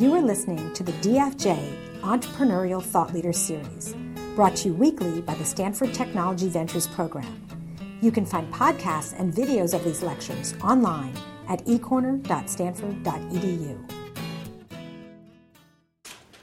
[0.00, 3.94] You are listening to the DFJ Entrepreneurial Thought Leader Series,
[4.34, 7.46] brought to you weekly by the Stanford Technology Ventures Program.
[8.00, 11.12] You can find podcasts and videos of these lectures online
[11.50, 13.90] at ecorner.stanford.edu.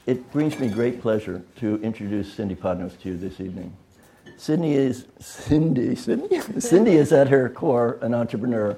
[0.06, 3.76] It brings me great pleasure to introduce Cindy Padnos to you this evening.
[4.36, 8.76] Cindy is Cindy, Cindy, Cindy is at her core an entrepreneur.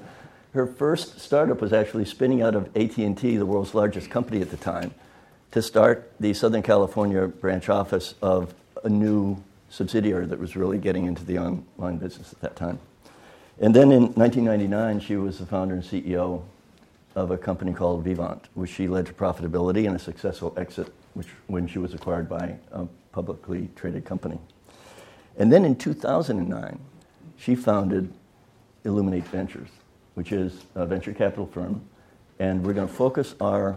[0.53, 4.57] Her first startup was actually spinning out of AT&T, the world's largest company at the
[4.57, 4.93] time,
[5.51, 8.53] to start the Southern California branch office of
[8.83, 12.79] a new subsidiary that was really getting into the online business at that time.
[13.59, 16.43] And then in 1999, she was the founder and CEO
[17.15, 21.27] of a company called Vivant, which she led to profitability and a successful exit which,
[21.47, 24.39] when she was acquired by a publicly traded company.
[25.37, 26.79] And then in 2009,
[27.37, 28.11] she founded
[28.83, 29.69] Illuminate Ventures,
[30.21, 31.81] which is a venture capital firm.
[32.37, 33.75] And we're going to focus our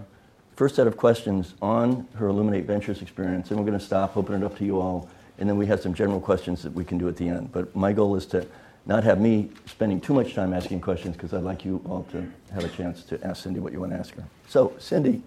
[0.57, 4.43] first set of questions on her Illuminate Ventures experience, and we're going to stop, open
[4.43, 6.99] it up to you all, and then we have some general questions that we can
[6.99, 7.51] do at the end.
[7.51, 8.47] But my goal is to
[8.85, 12.31] not have me spending too much time asking questions because I'd like you all to
[12.53, 14.25] have a chance to ask Cindy what you want to ask her.
[14.47, 15.23] So, Cindy,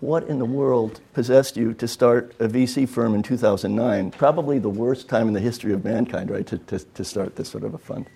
[0.00, 4.10] what in the world possessed you to start a VC firm in 2009?
[4.10, 7.48] Probably the worst time in the history of mankind, right, to, to, to start this
[7.48, 8.06] sort of a fund.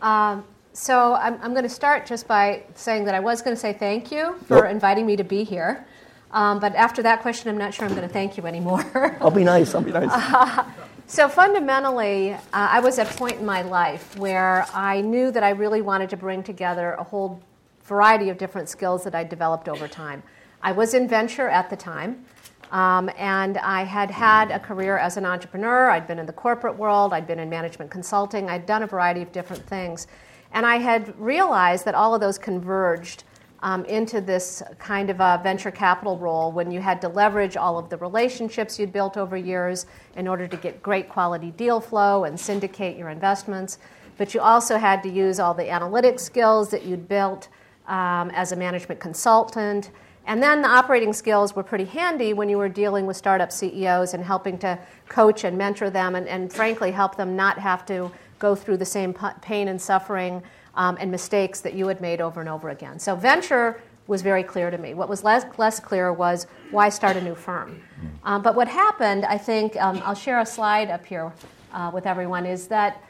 [0.00, 3.60] Um, so I'm, I'm going to start just by saying that I was going to
[3.60, 5.86] say thank you for inviting me to be here.
[6.30, 9.16] Um, but after that question, I'm not sure I'm going to thank you anymore.
[9.20, 9.74] I'll be nice.
[9.74, 10.08] I'll be nice.
[10.10, 10.64] Uh,
[11.06, 15.42] so fundamentally, uh, I was at a point in my life where I knew that
[15.42, 17.42] I really wanted to bring together a whole
[17.84, 20.22] variety of different skills that I developed over time.
[20.62, 22.24] I was in venture at the time.
[22.70, 25.90] Um, and I had had a career as an entrepreneur.
[25.90, 29.20] I'd been in the corporate world, I'd been in management consulting, I'd done a variety
[29.20, 30.06] of different things.
[30.52, 33.24] And I had realized that all of those converged
[33.62, 37.78] um, into this kind of a venture capital role when you had to leverage all
[37.78, 39.86] of the relationships you'd built over years
[40.16, 43.78] in order to get great quality deal flow and syndicate your investments.
[44.18, 47.48] But you also had to use all the analytic skills that you'd built
[47.86, 49.90] um, as a management consultant
[50.26, 54.14] and then the operating skills were pretty handy when you were dealing with startup CEOs
[54.14, 58.10] and helping to coach and mentor them and, and frankly help them not have to
[58.42, 60.42] go through the same pain and suffering
[60.74, 62.98] um, and mistakes that you had made over and over again.
[62.98, 64.94] So venture was very clear to me.
[64.94, 67.80] What was less, less clear was why start a new firm.
[68.24, 71.32] Um, but what happened, I think, um, I'll share a slide up here
[71.72, 73.00] uh, with everyone, is that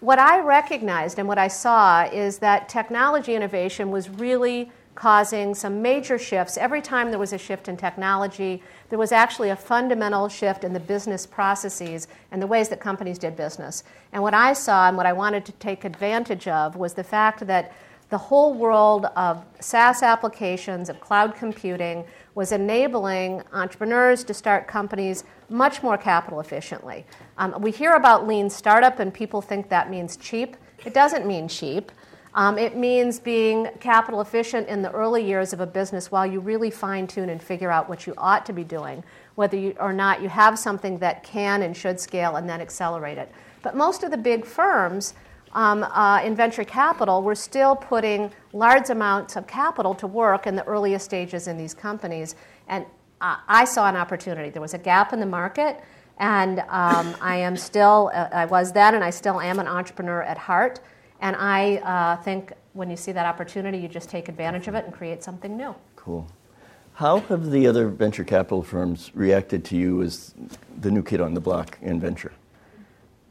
[0.00, 5.82] what I recognized and what I saw is that technology innovation was really causing some
[5.82, 6.56] major shifts.
[6.56, 10.72] Every time there was a shift in technology, there was actually a fundamental shift in
[10.72, 13.84] the business processes and the ways that companies did business.
[14.12, 17.46] And what I saw and what I wanted to take advantage of was the fact
[17.46, 17.72] that
[18.10, 25.22] the whole world of SaaS applications, of cloud computing, was enabling entrepreneurs to start companies
[25.48, 27.06] much more capital efficiently.
[27.38, 30.56] Um, we hear about lean startup, and people think that means cheap.
[30.84, 31.92] It doesn't mean cheap.
[32.34, 36.38] Um, it means being capital efficient in the early years of a business while you
[36.40, 39.02] really fine tune and figure out what you ought to be doing,
[39.34, 43.18] whether you, or not you have something that can and should scale and then accelerate
[43.18, 43.32] it.
[43.62, 45.14] But most of the big firms
[45.52, 50.54] um, uh, in venture capital were still putting large amounts of capital to work in
[50.54, 52.36] the earliest stages in these companies.
[52.68, 52.86] And
[53.20, 54.50] uh, I saw an opportunity.
[54.50, 55.82] There was a gap in the market.
[56.18, 60.22] And um, I am still, uh, I was then, and I still am an entrepreneur
[60.22, 60.78] at heart.
[61.20, 64.84] And I uh, think when you see that opportunity, you just take advantage of it
[64.84, 65.74] and create something new.
[65.96, 66.26] Cool.
[66.94, 70.34] How have the other venture capital firms reacted to you as
[70.80, 72.32] the new kid on the block in venture?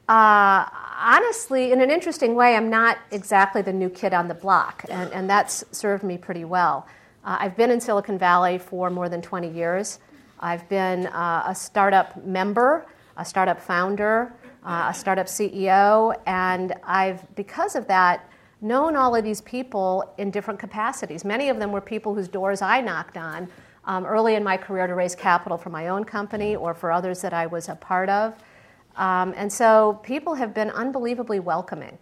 [0.08, 0.66] Uh,
[1.00, 5.12] honestly, in an interesting way, I'm not exactly the new kid on the block, and,
[5.14, 6.88] and that's served me pretty well.
[7.24, 10.00] Uh, I've been in Silicon Valley for more than 20 years.
[10.40, 14.34] I've been uh, a startup member, a startup founder,
[14.66, 18.30] uh, a startup CEO, and I've, because of that,
[18.62, 21.24] known all of these people in different capacities.
[21.24, 23.48] Many of them were people whose doors I knocked on
[23.86, 27.22] um, early in my career to raise capital for my own company or for others
[27.22, 28.36] that I was a part of.
[28.98, 31.98] Um, and so people have been unbelievably welcoming.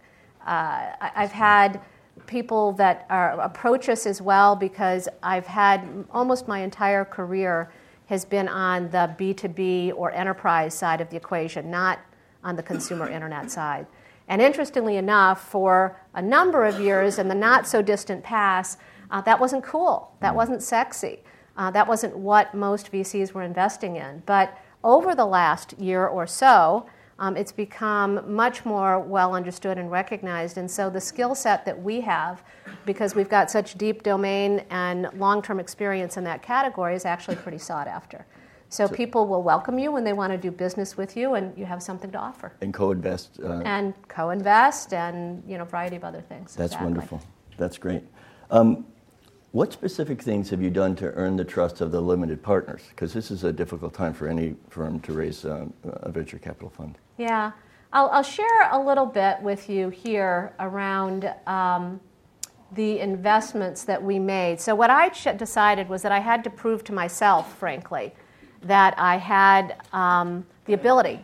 [0.46, 1.80] Uh, I, have had
[2.26, 7.70] people that are, approach us as well because I've had almost my entire career
[8.06, 12.00] has been on the B2B or enterprise side of the equation, not
[12.44, 13.86] on the consumer internet side.
[14.28, 18.78] And interestingly enough, for a number of years in the not so distant past,
[19.10, 20.12] uh, that wasn't cool.
[20.20, 21.20] That wasn't sexy.
[21.56, 24.22] Uh, that wasn't what most VCs were investing in.
[24.26, 26.86] But over the last year or so,
[27.18, 30.56] um, it's become much more well understood and recognized.
[30.56, 32.44] And so the skill set that we have,
[32.86, 37.36] because we've got such deep domain and long term experience in that category, is actually
[37.36, 38.24] pretty sought after.
[38.70, 41.56] So, so, people will welcome you when they want to do business with you, and
[41.56, 42.52] you have something to offer.
[42.60, 43.40] And co-invest.
[43.42, 46.54] Uh, and co-invest, and you know, a variety of other things.
[46.54, 46.84] That's exactly.
[46.84, 47.22] wonderful.
[47.56, 48.02] That's great.
[48.50, 48.86] Um,
[49.52, 52.82] what specific things have you done to earn the trust of the limited partners?
[52.90, 56.68] Because this is a difficult time for any firm to raise uh, a venture capital
[56.68, 56.98] fund.
[57.16, 57.52] Yeah,
[57.92, 61.98] I'll, I'll, share a little bit with you here around um,
[62.72, 64.60] the investments that we made.
[64.60, 68.12] So, what I decided was that I had to prove to myself, frankly,
[68.62, 71.20] that I had um, the ability,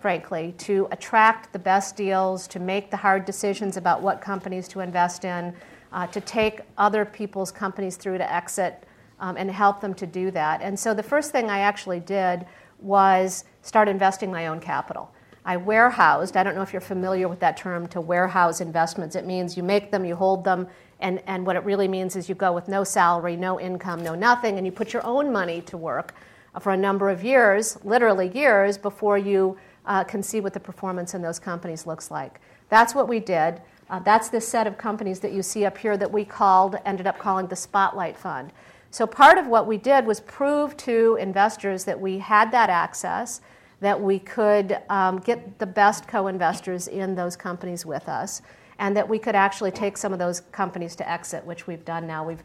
[0.00, 4.80] frankly, to attract the best deals, to make the hard decisions about what companies to
[4.80, 5.54] invest in,
[5.92, 8.84] uh, to take other people's companies through to exit,
[9.20, 10.60] um, and help them to do that.
[10.60, 12.44] And so the first thing I actually did
[12.80, 15.10] was start investing my own capital.
[15.46, 19.14] I warehoused, I don't know if you're familiar with that term, to warehouse investments.
[19.14, 20.66] It means you make them, you hold them,
[21.00, 24.14] and, and what it really means is you go with no salary, no income, no
[24.14, 26.14] nothing, and you put your own money to work
[26.60, 29.56] for a number of years, literally years, before you
[29.86, 32.40] uh, can see what the performance in those companies looks like.
[32.68, 33.60] That's what we did.
[33.90, 37.06] Uh, that's this set of companies that you see up here that we called, ended
[37.06, 38.52] up calling the Spotlight Fund.
[38.90, 43.40] So part of what we did was prove to investors that we had that access,
[43.80, 48.40] that we could um, get the best co-investors in those companies with us,
[48.78, 52.06] and that we could actually take some of those companies to exit, which we've done
[52.06, 52.24] now.
[52.24, 52.42] We've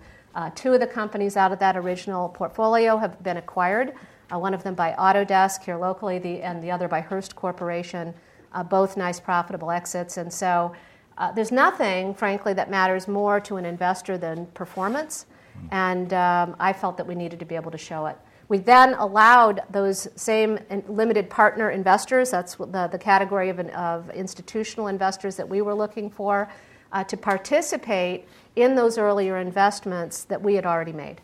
[0.51, 3.94] two of the companies out of that original portfolio have been acquired,
[4.31, 8.13] uh, one of them by Autodesk here locally, and the other by Hearst Corporation,
[8.53, 10.18] uh, both nice profitable exits.
[10.18, 10.74] And so
[11.18, 15.25] uh, there's nothing, frankly, that matters more to an investor than performance.
[15.71, 18.18] And um, I felt that we needed to be able to show it.
[18.47, 20.57] We then allowed those same
[20.88, 26.50] limited partner investors, that's the, category of, institutional investors that we were looking for,
[26.91, 31.22] uh, to participate in those earlier investments that we had already made.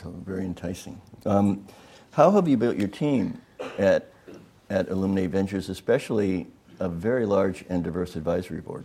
[0.00, 1.00] So very enticing.
[1.26, 1.66] Um,
[2.12, 3.40] how have you built your team
[3.78, 4.12] at,
[4.70, 6.46] at Illuminate Ventures, especially
[6.80, 8.84] a very large and diverse advisory board?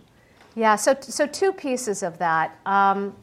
[0.56, 2.58] Yeah, so, so two pieces of that.
[2.66, 3.14] Um,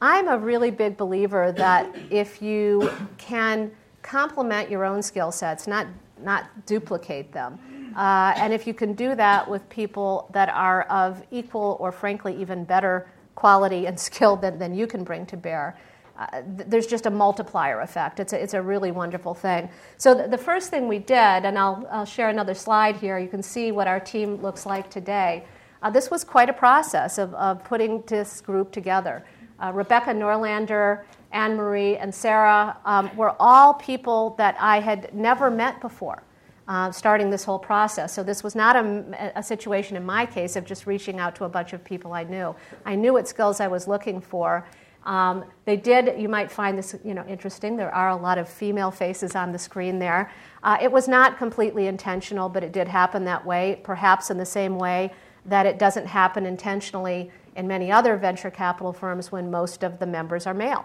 [0.00, 3.70] I'm a really big believer that if you can
[4.02, 5.86] complement your own skill sets, not,
[6.22, 7.58] not duplicate them,
[7.96, 12.40] uh, and if you can do that with people that are of equal or frankly
[12.40, 15.78] even better quality and skill than, than you can bring to bear,
[16.18, 16.26] uh,
[16.56, 18.18] th- there's just a multiplier effect.
[18.18, 19.70] It's a, it's a really wonderful thing.
[19.96, 23.28] So, th- the first thing we did, and I'll, I'll share another slide here, you
[23.28, 25.46] can see what our team looks like today.
[25.80, 29.24] Uh, this was quite a process of, of putting this group together.
[29.62, 35.50] Uh, Rebecca Norlander, Anne Marie, and Sarah um, were all people that I had never
[35.50, 36.24] met before
[36.68, 38.12] uh, starting this whole process.
[38.12, 41.44] So this was not a, a, situation in my case of just reaching out to
[41.44, 42.54] a bunch of people I knew.
[42.84, 44.66] I knew what skills I was looking for.
[45.04, 46.20] Um, they did.
[46.20, 47.76] You might find this, you know, interesting.
[47.76, 50.30] There are a lot of female faces on the screen there.
[50.62, 53.80] Uh, it was not completely intentional, but it did happen that way.
[53.82, 55.10] Perhaps in the same way
[55.46, 60.06] that it doesn't happen intentionally in many other venture capital firms when most of the
[60.06, 60.84] members are male.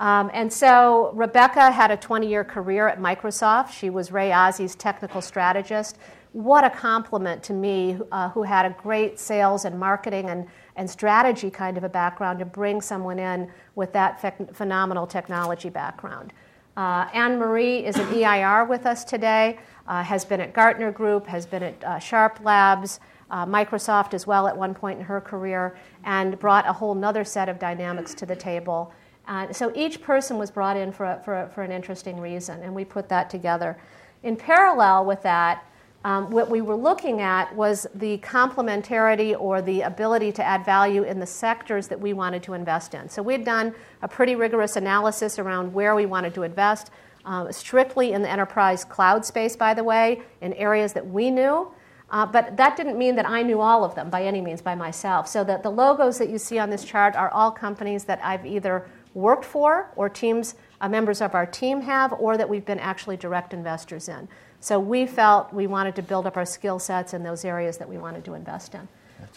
[0.00, 3.70] Um, and so Rebecca had a 20 year career at Microsoft.
[3.70, 5.98] She was Ray Ozzie's technical strategist.
[6.32, 10.88] What a compliment to me, uh, who had a great sales and marketing and, and
[10.88, 14.20] strategy kind of a background, to bring someone in with that
[14.56, 16.32] phenomenal technology background.
[16.76, 21.26] Uh, Anne Marie is an EIR with us today, uh, has been at Gartner Group,
[21.26, 25.20] has been at uh, Sharp Labs, uh, Microsoft as well at one point in her
[25.20, 28.94] career, and brought a whole other set of dynamics to the table.
[29.26, 32.60] Uh, so each person was brought in for, a, for, a, for an interesting reason,
[32.62, 33.78] and we put that together.
[34.22, 35.64] In parallel with that,
[36.02, 41.02] um, what we were looking at was the complementarity or the ability to add value
[41.02, 43.08] in the sectors that we wanted to invest in.
[43.08, 46.90] So we'd done a pretty rigorous analysis around where we wanted to invest,
[47.26, 51.70] um, strictly in the enterprise cloud space, by the way, in areas that we knew.
[52.10, 54.74] Uh, but that didn't mean that I knew all of them by any means by
[54.74, 55.28] myself.
[55.28, 58.44] So that the logos that you see on this chart are all companies that I've
[58.44, 62.78] either worked for or teams uh, members of our team have or that we've been
[62.78, 64.28] actually direct investors in.
[64.60, 67.88] So we felt we wanted to build up our skill sets in those areas that
[67.88, 68.88] we wanted to invest in.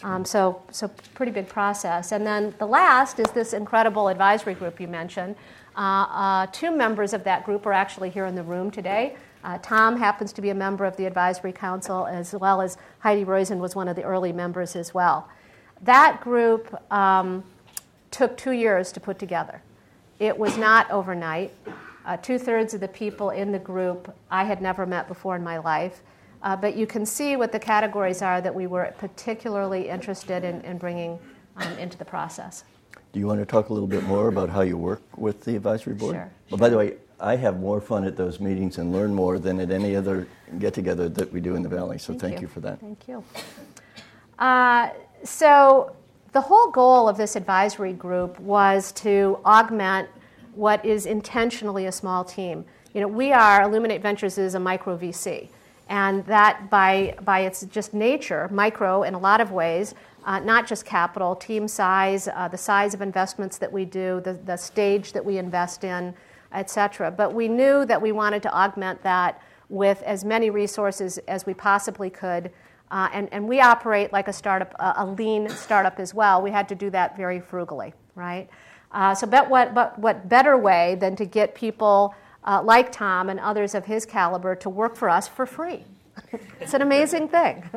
[0.02, 2.12] Um, so, so pretty big process.
[2.12, 5.36] And then the last is this incredible advisory group you mentioned.
[5.76, 9.16] Uh, uh, two members of that group are actually here in the room today.
[9.42, 13.24] Uh, Tom happens to be a member of the advisory council, as well as Heidi
[13.24, 15.28] Roizen was one of the early members as well.
[15.82, 17.44] That group um,
[18.14, 19.60] took two years to put together.
[20.20, 21.52] It was not overnight.
[22.06, 25.42] Uh, Two thirds of the people in the group I had never met before in
[25.42, 26.02] my life.
[26.42, 30.60] Uh, but you can see what the categories are that we were particularly interested in,
[30.60, 31.18] in bringing
[31.56, 32.64] um, into the process.
[33.12, 35.56] Do you want to talk a little bit more about how you work with the
[35.56, 36.14] advisory board?
[36.14, 36.30] Sure.
[36.50, 39.58] Well, by the way, I have more fun at those meetings and learn more than
[39.58, 40.28] at any other
[40.58, 41.98] get together that we do in the Valley.
[41.98, 42.40] So thank, thank you.
[42.42, 42.48] you.
[42.48, 42.80] for that.
[42.80, 43.24] Thank you.
[44.38, 44.90] Uh,
[45.24, 45.96] so,
[46.34, 50.08] the whole goal of this advisory group was to augment
[50.56, 52.64] what is intentionally a small team.
[52.92, 55.48] You know, we are, Illuminate Ventures is a micro VC.
[55.88, 60.66] And that, by, by its just nature, micro in a lot of ways, uh, not
[60.66, 65.12] just capital, team size, uh, the size of investments that we do, the, the stage
[65.12, 66.14] that we invest in,
[66.50, 67.12] et cetera.
[67.12, 71.54] But we knew that we wanted to augment that with as many resources as we
[71.54, 72.50] possibly could.
[72.90, 76.42] Uh, and, and we operate like a startup, a lean startup as well.
[76.42, 78.48] We had to do that very frugally, right?
[78.92, 82.14] Uh, so, but what, but what better way than to get people
[82.44, 85.84] uh, like Tom and others of his caliber to work for us for free?
[86.60, 87.68] it's an amazing thing.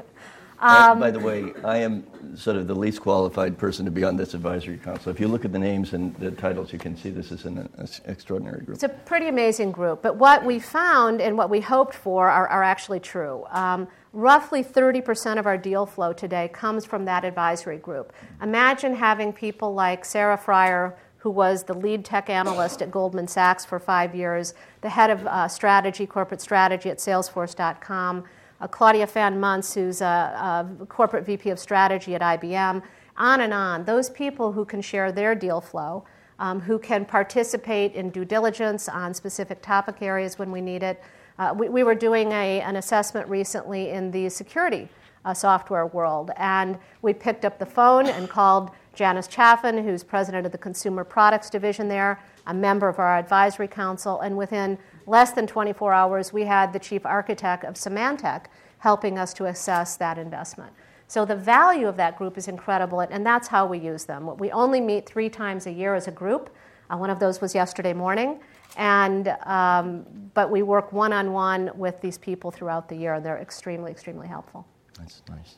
[0.60, 2.04] Um, by the way, I am
[2.36, 5.12] sort of the least qualified person to be on this advisory council.
[5.12, 7.70] If you look at the names and the titles, you can see this is an
[8.06, 8.76] extraordinary group.
[8.76, 10.02] It's a pretty amazing group.
[10.02, 13.46] But what we found and what we hoped for are, are actually true.
[13.52, 18.12] Um, roughly 30% of our deal flow today comes from that advisory group.
[18.41, 23.63] Imagine having people like Sarah Friar, who was the lead tech analyst at Goldman Sachs
[23.63, 28.24] for five years, the head of uh, strategy, corporate strategy at Salesforce.com
[28.59, 32.81] uh, Claudia Fan Munce, who's a, a, corporate VP of strategy at IBM,
[33.17, 33.86] on and on.
[33.86, 36.05] Those people who can share their deal flow,
[36.39, 41.01] um, who can participate in due diligence on specific topic areas when we need it.
[41.39, 44.89] Uh, we, we, were doing a, an assessment recently in the security
[45.24, 50.48] uh, software world, and we picked up the phone and called Janice Chaffin, who's president
[50.48, 55.32] of the Consumer Products Division there, a member of our advisory council, and within less
[55.32, 58.46] than 24 hours, we had the chief architect of Symantec
[58.79, 60.74] helping us to assess that investment.
[61.08, 64.36] So the value of that group is incredible, and that's how we use them.
[64.38, 66.50] We only meet three times a year as a group.
[66.89, 68.39] Uh, one of those was yesterday morning,
[68.77, 73.25] and um, but we work one on one with these people throughout the year, and
[73.25, 74.67] they're extremely, extremely helpful.
[74.98, 75.55] That's nice.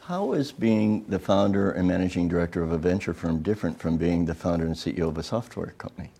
[0.00, 4.24] How is being the founder and managing director of a venture firm different from being
[4.24, 6.12] the founder and CEO of a software company?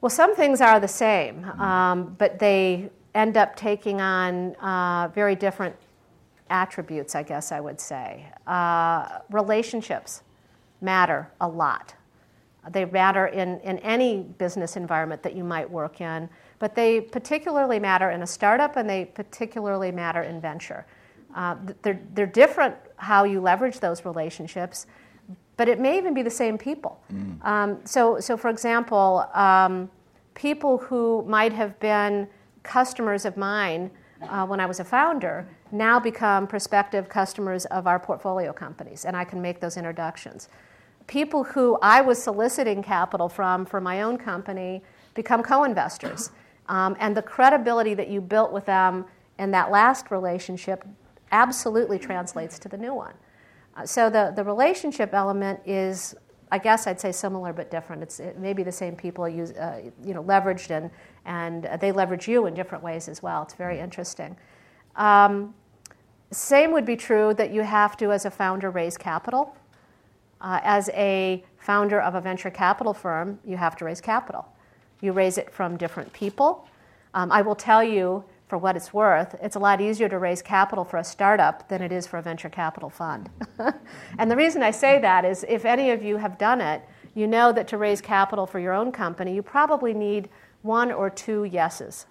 [0.00, 5.34] Well, some things are the same, um, but they end up taking on uh, very
[5.34, 5.74] different
[6.48, 8.26] attributes, I guess I would say.
[8.46, 10.22] Uh, relationships
[10.80, 11.95] matter a lot.
[12.70, 17.78] They matter in, in any business environment that you might work in, but they particularly
[17.78, 20.86] matter in a startup and they particularly matter in venture.
[21.34, 24.86] Uh, they're, they're different how you leverage those relationships,
[25.56, 27.02] but it may even be the same people.
[27.12, 27.44] Mm.
[27.44, 29.90] Um, so, so, for example, um,
[30.34, 32.26] people who might have been
[32.62, 33.90] customers of mine
[34.22, 39.16] uh, when I was a founder now become prospective customers of our portfolio companies, and
[39.16, 40.48] I can make those introductions.
[41.06, 44.82] People who I was soliciting capital from for my own company
[45.14, 46.30] become co investors.
[46.68, 49.04] Um, and the credibility that you built with them
[49.38, 50.84] in that last relationship
[51.30, 53.14] absolutely translates to the new one.
[53.76, 56.16] Uh, so the, the relationship element is
[56.50, 58.02] I guess I'd say similar but different.
[58.02, 60.90] It's it maybe the same people use, uh, you know, leveraged and
[61.24, 63.42] and they leverage you in different ways as well.
[63.42, 64.36] It's very interesting.
[64.94, 65.54] Um,
[66.30, 69.56] same would be true that you have to, as a founder, raise capital.
[70.40, 74.46] Uh, as a founder of a venture capital firm, you have to raise capital.
[75.00, 76.68] You raise it from different people.
[77.14, 80.40] Um, I will tell you for what it's worth, it's a lot easier to raise
[80.40, 83.28] capital for a startup than it is for a venture capital fund.
[84.18, 86.82] and the reason I say that is if any of you have done it,
[87.14, 90.28] you know that to raise capital for your own company, you probably need
[90.62, 92.06] one or two yeses.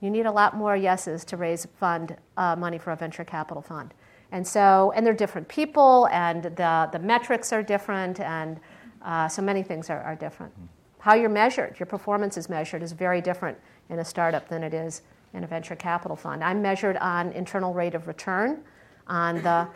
[0.00, 3.62] You need a lot more yeses to raise fund uh, money for a venture capital
[3.62, 3.92] fund.
[4.34, 8.58] And so, and they're different people, and the, the metrics are different, and
[9.02, 10.52] uh, so many things are, are different.
[10.98, 13.56] How you're measured, your performance is measured, is very different
[13.90, 15.02] in a startup than it is
[15.34, 16.42] in a venture capital fund.
[16.42, 18.64] I'm measured on internal rate of return,
[19.06, 19.68] on the,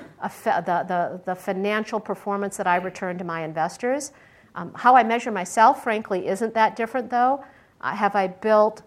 [0.43, 4.11] the, the, the financial performance that I return to my investors.
[4.57, 7.45] Um, how I measure myself, frankly, isn't that different though.
[7.81, 8.83] Uh, have I built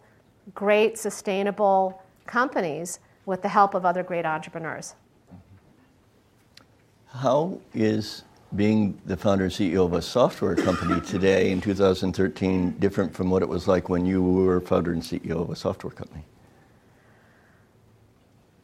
[0.53, 4.95] great, sustainable companies with the help of other great entrepreneurs?
[7.13, 8.23] How is
[8.55, 13.41] being the founder and CEO of a software company today in 2013 different from what
[13.41, 16.23] it was like when you were founder and CEO of a software company?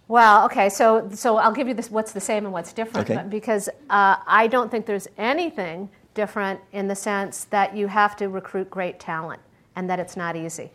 [0.07, 3.27] Well, okay, so so I'll give you this what's the same and what's different okay.
[3.27, 8.29] because uh, I don't think there's anything different in the sense that you have to
[8.29, 9.41] recruit great talent
[9.75, 10.71] and that it's not easy.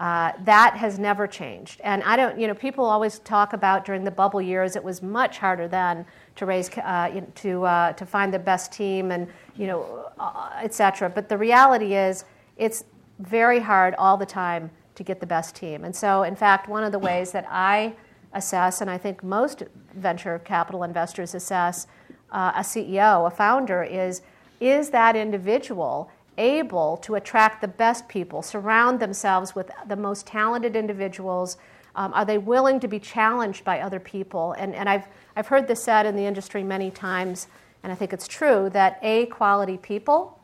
[0.00, 1.78] Uh, that has never changed.
[1.84, 5.02] And I don't, you know, people always talk about during the bubble years, it was
[5.02, 9.66] much harder then to raise, uh, to, uh, to find the best team and, you
[9.66, 11.10] know, uh, et cetera.
[11.10, 12.24] But the reality is,
[12.56, 12.84] it's
[13.18, 15.84] very hard all the time to get the best team.
[15.84, 17.92] And so, in fact, one of the ways that I
[18.32, 19.64] assess, and I think most
[19.94, 21.86] venture capital investors assess
[22.32, 24.22] uh, a CEO, a founder, is
[24.60, 30.74] is that individual able to attract the best people, surround themselves with the most talented
[30.74, 31.58] individuals?
[31.94, 34.52] Um, are they willing to be challenged by other people?
[34.52, 35.06] And, and I've,
[35.36, 37.46] I've heard this said in the industry many times,
[37.82, 40.40] and I think it's true, that A quality people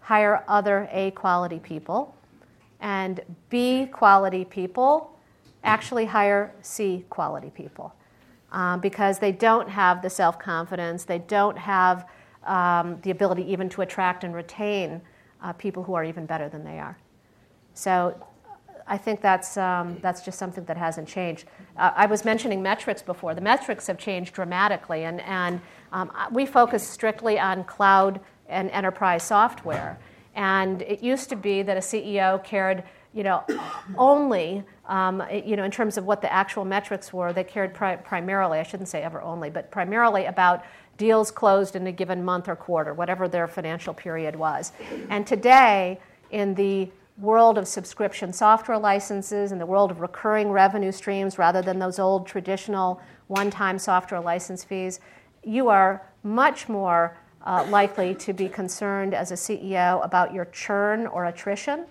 [0.00, 2.14] hire other A quality people,
[2.80, 5.18] and B quality people
[5.64, 7.94] actually hire C quality people
[8.52, 12.06] um, because they don't have the self confidence, they don't have
[12.46, 15.00] um, the ability even to attract and retain
[15.44, 16.98] uh, people who are even better than they are.
[17.74, 18.20] So
[18.86, 21.46] I think that's, um, that's just something that hasn't changed.
[21.76, 23.34] Uh, I was mentioning metrics before.
[23.34, 25.60] The metrics have changed dramatically, and, and
[25.92, 29.98] um, we focus strictly on cloud and enterprise software.
[30.34, 32.82] And it used to be that a CEO cared,
[33.12, 33.44] you know,
[33.98, 37.32] only, um, you know, in terms of what the actual metrics were.
[37.32, 40.64] They cared pri- primarily, I shouldn't say ever only, but primarily about
[40.96, 44.72] deals closed in a given month or quarter, whatever their financial period was.
[45.10, 50.92] And today, in the world of subscription software licenses, in the world of recurring revenue
[50.92, 55.00] streams rather than those old traditional one time software license fees,
[55.44, 61.06] you are much more uh, likely to be concerned as a CEO about your churn
[61.06, 61.86] or attrition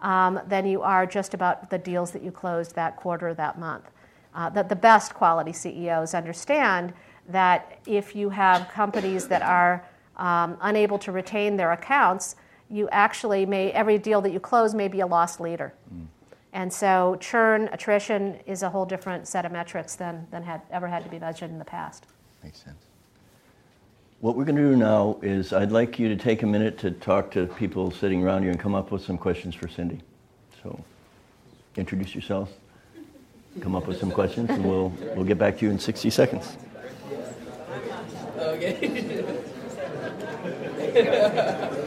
[0.00, 3.58] um, than you are just about the deals that you closed that quarter or that
[3.58, 3.90] month.
[4.34, 6.94] Uh, that the best quality CEOs understand
[7.28, 9.84] that if you have companies that are
[10.16, 12.36] um, unable to retain their accounts,
[12.68, 15.74] you actually may, every deal that you close may be a lost leader.
[15.94, 16.06] Mm.
[16.52, 20.86] And so churn, attrition is a whole different set of metrics than, than had ever
[20.86, 22.06] had to be measured in the past.
[22.42, 22.76] Makes sense.
[24.20, 26.90] What we're going to do now is I'd like you to take a minute to
[26.92, 30.00] talk to people sitting around you and come up with some questions for Cindy.
[30.62, 30.78] So
[31.76, 32.52] introduce yourselves,
[33.60, 36.56] come up with some questions, and we'll, we'll get back to you in 60 seconds.
[38.52, 39.24] Okay.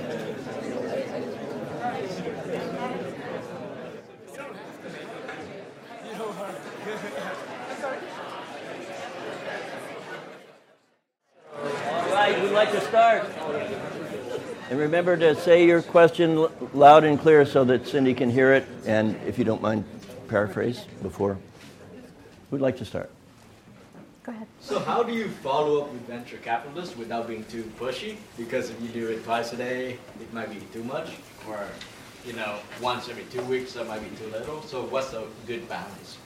[11.53, 13.25] All right, We'd like to start.
[14.71, 18.65] And remember to say your question loud and clear so that Cindy can hear it.
[18.87, 19.83] And if you don't mind,
[20.27, 21.37] paraphrase before.
[22.49, 23.11] Who'd like to start?
[24.25, 24.47] Go ahead.
[24.59, 28.15] So how do you follow up with venture capitalists without being too pushy?
[28.37, 31.11] Because if you do it twice a day, it might be too much,
[31.47, 31.59] or
[32.25, 34.63] you know, once every two weeks, that might be too little.
[34.63, 36.17] So what's a good balance?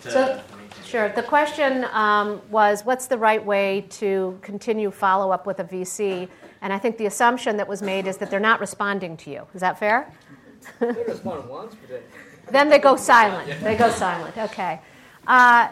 [0.00, 0.42] So,
[0.84, 1.08] sure.
[1.10, 6.28] The question um, was, what's the right way to continue follow up with a VC?
[6.60, 9.46] And I think the assumption that was made is that they're not responding to you.
[9.54, 10.12] Is that fair?
[10.80, 12.02] they respond once, but then.
[12.50, 13.58] then they go silent.
[13.62, 14.36] They go silent.
[14.36, 14.80] Okay.
[15.26, 15.68] Uh,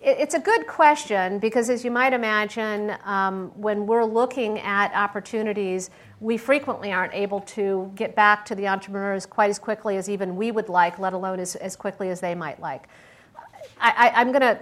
[0.00, 5.90] it's a good question because, as you might imagine, um, when we're looking at opportunities,
[6.20, 10.36] we frequently aren't able to get back to the entrepreneurs quite as quickly as even
[10.36, 12.88] we would like, let alone as, as quickly as they might like.
[13.80, 14.58] I, am going to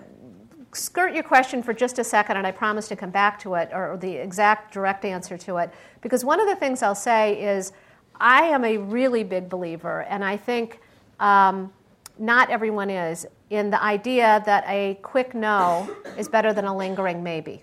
[0.73, 3.71] skirt your question for just a second, and I promise to come back to it,
[3.73, 5.71] or the exact direct answer to it,
[6.01, 7.73] because one of the things I'll say is
[8.19, 10.81] I am a really big believer, and I think
[11.21, 11.73] um,
[12.19, 17.23] not everyone is, in the idea that a quick no is better than a lingering
[17.23, 17.63] maybe.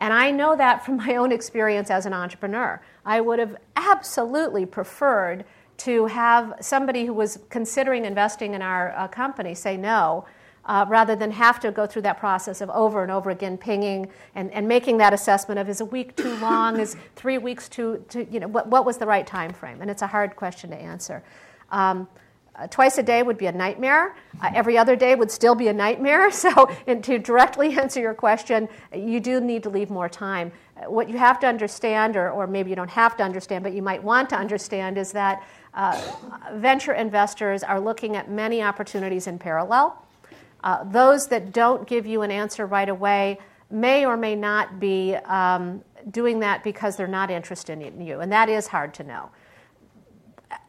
[0.00, 2.80] And I know that from my own experience as an entrepreneur.
[3.04, 5.44] I would have absolutely preferred
[5.78, 10.24] to have somebody who was considering investing in our uh, company say no.
[10.66, 14.06] Uh, rather than have to go through that process of over and over again pinging
[14.34, 18.04] and, and making that assessment of is a week too long, is three weeks too,
[18.10, 19.80] too you know, what, what was the right time frame?
[19.80, 21.24] And it's a hard question to answer.
[21.72, 22.06] Um,
[22.60, 24.14] uh, twice a day would be a nightmare.
[24.42, 26.30] Uh, every other day would still be a nightmare.
[26.40, 30.52] So, to directly answer your question, you do need to leave more time.
[30.76, 33.72] Uh, what you have to understand, or, or maybe you don't have to understand, but
[33.72, 35.42] you might want to understand, is that
[35.74, 36.00] uh,
[36.54, 40.06] venture investors are looking at many opportunities in parallel.
[40.62, 43.38] Uh, those that don't give you an answer right away
[43.70, 48.32] may or may not be um, doing that because they're not interested in you, and
[48.32, 49.30] that is hard to know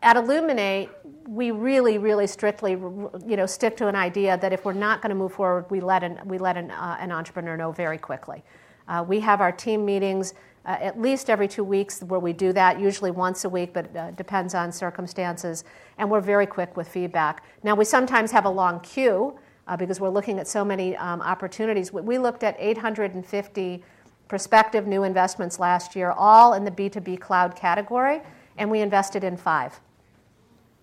[0.02, 0.90] at Illuminate,
[1.32, 5.12] we really, really strictly, you know, stick to an idea that if we're not going
[5.12, 8.44] to move forward, we let an, we let an, uh, an entrepreneur know very quickly.
[8.90, 10.34] Uh, we have our team meetings
[10.66, 13.96] uh, at least every two weeks where we do that, usually once a week, but
[13.96, 15.64] uh, depends on circumstances.
[15.98, 17.44] And we're very quick with feedback.
[17.64, 21.22] Now, we sometimes have a long queue uh, because we're looking at so many um,
[21.22, 21.94] opportunities.
[21.94, 23.84] We looked at 850
[24.28, 28.22] prospective new investments last year, all in the B2B cloud category,
[28.58, 29.80] and we invested in five.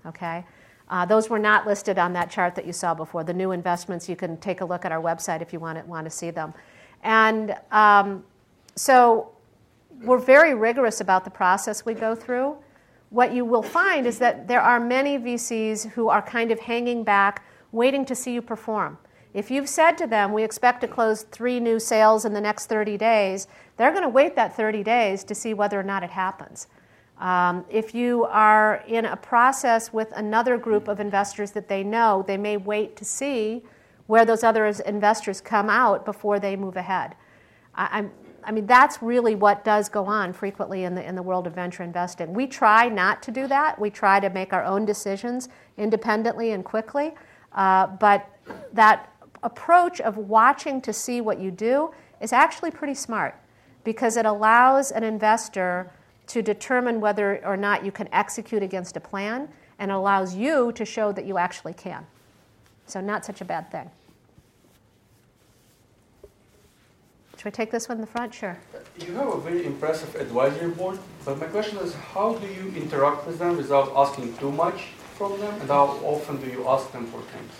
[0.06, 0.44] Okay?
[0.90, 3.22] Uh, those were not listed on that chart that you saw before.
[3.22, 5.84] The new investments, you can take a look at our website if you want to,
[5.84, 6.54] want to see them.
[7.02, 8.24] And um,
[8.74, 9.30] so
[10.02, 12.56] we're very rigorous about the process we go through.
[13.10, 17.04] What you will find is that there are many VCs who are kind of hanging
[17.04, 18.98] back, waiting to see you perform.
[19.34, 22.66] If you've said to them, we expect to close three new sales in the next
[22.66, 26.10] 30 days, they're going to wait that 30 days to see whether or not it
[26.10, 26.66] happens.
[27.18, 32.24] Um, if you are in a process with another group of investors that they know,
[32.26, 33.62] they may wait to see
[34.06, 37.14] where those other investors come out before they move ahead.
[37.74, 38.06] I,
[38.44, 41.54] I mean, that's really what does go on frequently in the, in the world of
[41.54, 42.32] venture investing.
[42.32, 43.78] We try not to do that.
[43.78, 47.14] We try to make our own decisions independently and quickly.
[47.52, 48.28] Uh, but
[48.72, 53.36] that approach of watching to see what you do is actually pretty smart
[53.84, 55.92] because it allows an investor
[56.28, 60.84] to determine whether or not you can execute against a plan and allows you to
[60.84, 62.06] show that you actually can.
[62.86, 63.90] So, not such a bad thing.
[67.36, 68.34] Should we take this one in the front?
[68.34, 68.58] Sure.
[68.98, 73.26] You have a very impressive advisory board, but my question is how do you interact
[73.26, 77.06] with them without asking too much from them, and how often do you ask them
[77.06, 77.52] for things?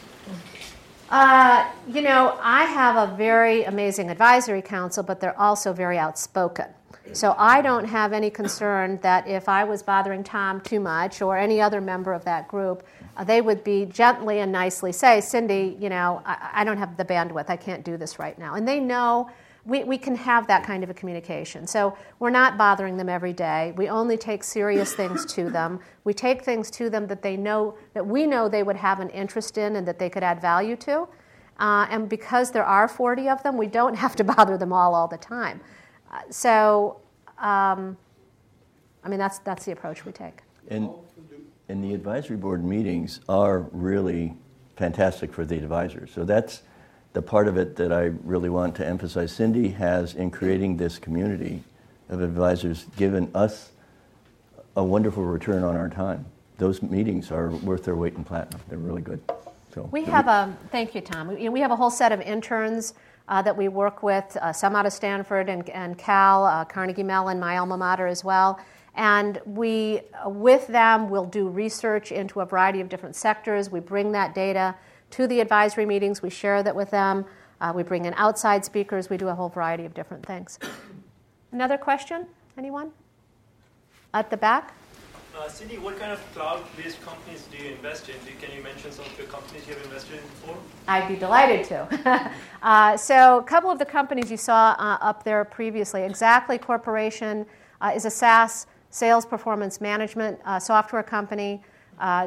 [1.11, 6.67] Uh, you know, I have a very amazing advisory council, but they're also very outspoken.
[7.13, 11.37] So I don't have any concern that if I was bothering Tom too much or
[11.37, 15.77] any other member of that group, uh, they would be gently and nicely say, Cindy,
[15.81, 17.49] you know, I, I, don't have the bandwidth.
[17.49, 18.55] I can't do this right now.
[18.55, 19.31] And they know
[19.65, 21.67] we, we can have that kind of a communication.
[21.67, 23.73] So we're not bothering them every day.
[23.77, 25.81] We only take serious things to them.
[26.05, 29.11] We take things to them that they know, that we know they would have an
[29.11, 31.09] interest in and that they could add value to.
[31.59, 34.95] Uh, and because there are 40 of them, we don't have to bother them all
[34.95, 35.61] all the time
[36.31, 37.01] so,
[37.39, 37.97] um,
[39.05, 40.43] I mean, that's, that's the approach we take.
[40.69, 40.91] And,
[41.69, 44.35] and the advisory board meetings are really
[44.77, 46.11] fantastic for the advisors.
[46.13, 46.63] So that's
[47.13, 49.33] the part of it that I really want to emphasize.
[49.33, 51.63] Cindy has, in creating this community
[52.09, 53.71] of advisors, given us
[54.77, 56.25] a wonderful return on our time.
[56.59, 58.61] Those meetings are worth their weight in platinum.
[58.69, 59.21] They're really good.
[59.75, 61.29] So we have a thank you, Tom.
[61.29, 62.95] We, we have a whole set of interns
[63.29, 67.03] uh, that we work with, uh, some out of Stanford and, and Cal, uh, Carnegie
[67.03, 68.59] Mellon, my alma mater as well.
[68.95, 73.71] And we, uh, with them, will do research into a variety of different sectors.
[73.71, 74.75] We bring that data
[75.11, 77.25] to the advisory meetings, we share that with them.
[77.61, 80.59] Uh, we bring in outside speakers, we do a whole variety of different things.
[81.53, 82.27] Another question?
[82.57, 82.93] Anyone?
[84.15, 84.75] At the back?
[85.39, 88.17] Uh, Cindy, what kind of cloud-based companies do you invest in?
[88.41, 90.57] Can you mention some of the companies you have invested in before?
[90.89, 92.33] I'd be delighted to.
[92.63, 97.47] uh, so, a couple of the companies you saw uh, up there previously, Xactly Corporation
[97.81, 101.63] uh, is a SaaS sales performance management uh, software company.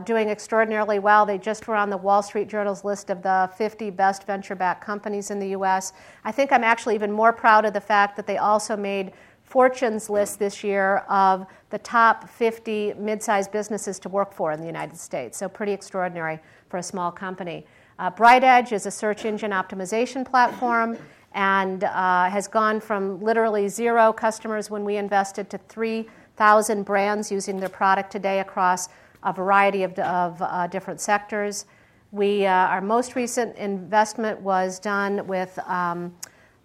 [0.03, 1.25] Doing extraordinarily well.
[1.25, 4.83] They just were on the Wall Street Journal's list of the 50 best venture backed
[4.83, 5.93] companies in the US.
[6.25, 9.13] I think I'm actually even more proud of the fact that they also made
[9.51, 14.59] Fortune's list this year of the top 50 mid sized businesses to work for in
[14.59, 15.37] the United States.
[15.37, 17.65] So, pretty extraordinary for a small company.
[17.97, 20.97] Uh, BrightEdge is a search engine optimization platform
[21.33, 27.59] and uh, has gone from literally zero customers when we invested to 3,000 brands using
[27.59, 28.89] their product today across
[29.23, 31.65] a variety of, of uh, different sectors.
[32.11, 36.13] We, uh, our most recent investment was done with um,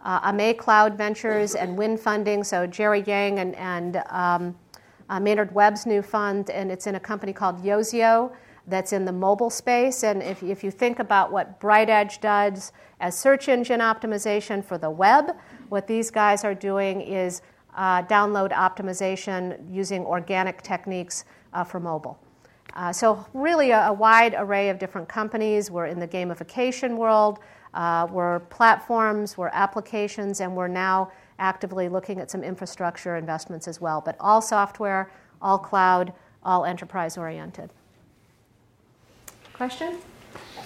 [0.03, 2.43] uh, Cloud Ventures and Wind Funding.
[2.45, 4.57] So Jerry Yang and, and um,
[5.09, 8.33] uh, Maynard Webb's new fund, and it's in a company called Yozio
[8.67, 10.03] that's in the mobile space.
[10.03, 14.91] And if, if you think about what BrightEdge does as search engine optimization for the
[14.91, 15.37] web,
[15.69, 17.43] what these guys are doing is
[17.75, 22.19] uh, download optimization using organic techniques uh, for mobile.
[22.75, 25.71] Uh, so, really, a, a, wide array of different companies.
[25.71, 27.39] We're in the gamification world.
[27.73, 33.81] Uh, we're platforms, we're applications, and we're now actively looking at some infrastructure investments as
[33.81, 34.01] well.
[34.01, 37.73] But all software, all cloud, all enterprise oriented.
[39.53, 39.99] Question?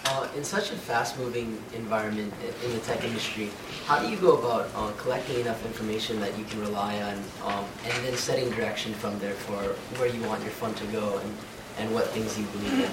[0.06, 2.32] Uh, in such a fast-moving environment
[2.64, 3.50] in the tech industry,
[3.86, 7.64] how do you go about uh, collecting enough information that you can rely on, um,
[7.84, 11.36] and then setting direction from there for where you want your fund to go and
[11.78, 12.90] and what things you believe in?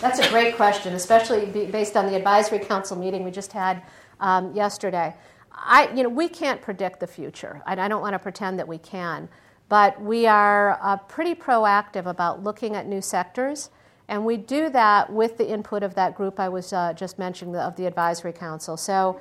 [0.00, 3.82] That's a great question, especially based on the advisory council meeting we just had
[4.20, 5.14] um, yesterday.
[5.56, 8.68] I, you know, we can't predict the future, and I don't want to pretend that
[8.68, 9.28] we can,
[9.68, 13.70] but we are uh, pretty proactive about looking at new sectors,
[14.08, 17.56] and we do that with the input of that group I was uh, just mentioning
[17.56, 18.76] of the advisory council.
[18.76, 19.18] So,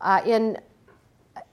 [0.00, 0.58] uh, in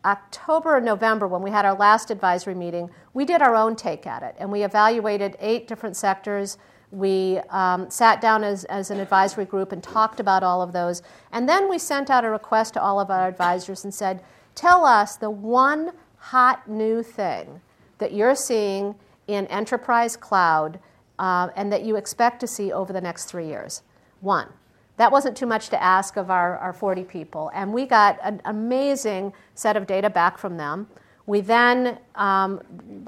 [0.03, 4.05] October or November, when we had our last advisory meeting, we did our own take
[4.07, 6.57] at it, and we evaluated eight different sectors.
[6.95, 11.01] We um, sat down as, as an advisory group and talked about all of those.
[11.33, 14.23] And then we sent out a request to all of our advisors and said,
[14.55, 17.59] Tell us the one hot new thing
[17.97, 18.95] that you're seeing
[19.27, 20.79] in enterprise cloud
[21.19, 23.81] uh, and that you expect to see over the next three years.
[24.21, 24.47] One.
[24.97, 27.51] That wasn't too much to ask of our, our 40 people.
[27.53, 30.87] And we got an amazing set of data back from them.
[31.27, 32.61] We then um,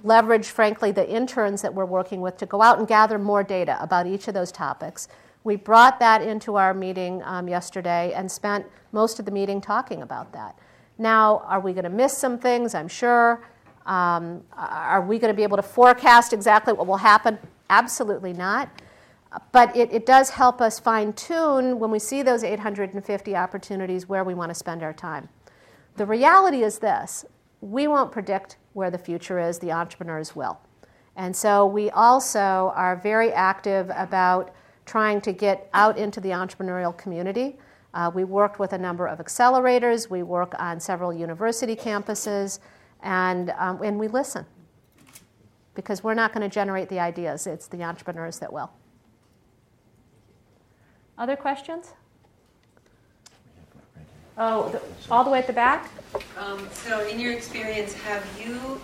[0.03, 3.77] leveraged, frankly, the interns that we're working with to go out and gather more data
[3.81, 5.07] about each of those topics.
[5.43, 10.01] We brought that into our meeting um, yesterday and spent most of the meeting talking
[10.01, 10.57] about that.
[10.97, 12.73] Now, are we going to miss some things?
[12.73, 13.45] I'm sure.
[13.85, 17.37] Um, are we going to be able to forecast exactly what will happen?
[17.69, 18.69] Absolutely not.
[19.51, 24.23] But it, it does help us fine tune when we see those 850 opportunities where
[24.23, 25.29] we want to spend our time.
[25.97, 27.25] The reality is this
[27.61, 30.59] we won't predict where the future is, the entrepreneurs will.
[31.15, 34.53] And so we also are very active about
[34.85, 37.57] trying to get out into the entrepreneurial community.
[37.93, 42.59] Uh, we worked with a number of accelerators, we work on several university campuses,
[43.01, 44.45] and, um, and we listen.
[45.73, 48.71] Because we're not going to generate the ideas, it's the entrepreneurs that will.
[51.17, 51.93] Other questions?
[54.37, 55.89] Oh, the, all the way at the back?
[56.37, 58.79] Um, so, in your experience, have you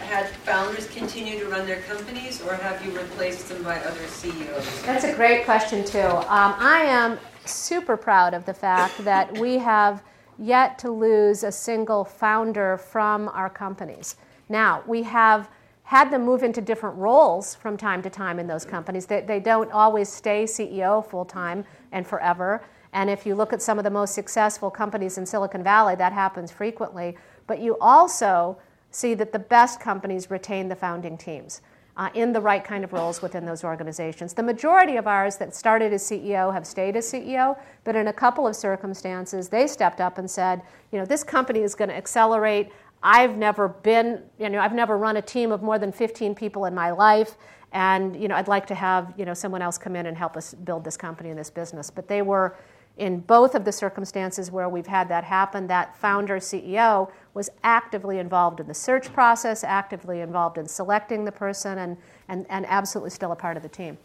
[0.00, 4.82] had founders continue to run their companies, or have you replaced them by other CEOs?
[4.82, 5.98] That's a great question, too.
[5.98, 10.02] Um, I am super proud of the fact that we have
[10.38, 14.16] yet to lose a single founder from our companies.
[14.48, 15.48] Now, we have
[15.84, 19.06] had them move into different roles from time to time in those companies.
[19.06, 22.62] They, they don't always stay CEO full time and forever.
[22.92, 26.12] And if you look at some of the most successful companies in Silicon Valley, that
[26.12, 27.16] happens frequently.
[27.46, 28.58] But you also
[28.90, 31.62] see that the best companies retain the founding teams
[31.96, 34.34] uh, in the right kind of roles within those organizations.
[34.34, 38.12] The majority of ours that started as CEO have stayed as CEO, but in a
[38.12, 41.96] couple of circumstances, they stepped up and said, you know, this company is going to
[41.96, 42.70] accelerate.
[43.02, 46.66] I've never been, you know, I've never run a team of more than 15 people
[46.66, 47.36] in my life
[47.72, 50.36] and you know i'd like to have you know someone else come in and help
[50.36, 52.56] us build this company and this business but they were
[52.98, 58.18] in both of the circumstances where we've had that happen that founder ceo was actively
[58.18, 61.96] involved in the search process actively involved in selecting the person and,
[62.28, 63.96] and, and absolutely still a part of the team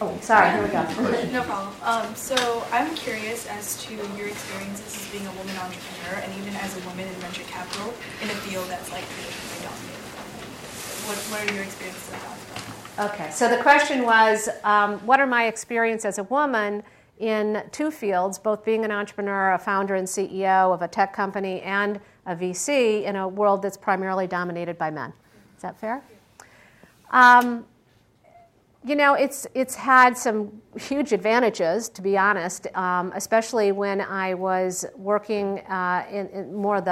[0.00, 0.82] Oh, sorry, here we go.
[1.32, 1.74] no problem.
[1.82, 2.36] Um, so
[2.70, 6.86] I'm curious as to your experiences as being a woman entrepreneur and even as a
[6.86, 10.08] woman in venture capital in a field that's like traditionally dominated
[11.08, 12.57] what, what are your experiences about
[12.98, 16.82] Okay, so the question was um, what are my experiences as a woman
[17.20, 21.60] in two fields, both being an entrepreneur, a founder and CEO of a tech company,
[21.62, 25.12] and a VC in a world that's primarily dominated by men?
[25.54, 26.02] Is that fair?
[27.12, 27.64] Um,
[28.84, 34.34] you know, it's, it's had some huge advantages, to be honest, um, especially when I
[34.34, 36.90] was working uh, in, in, more the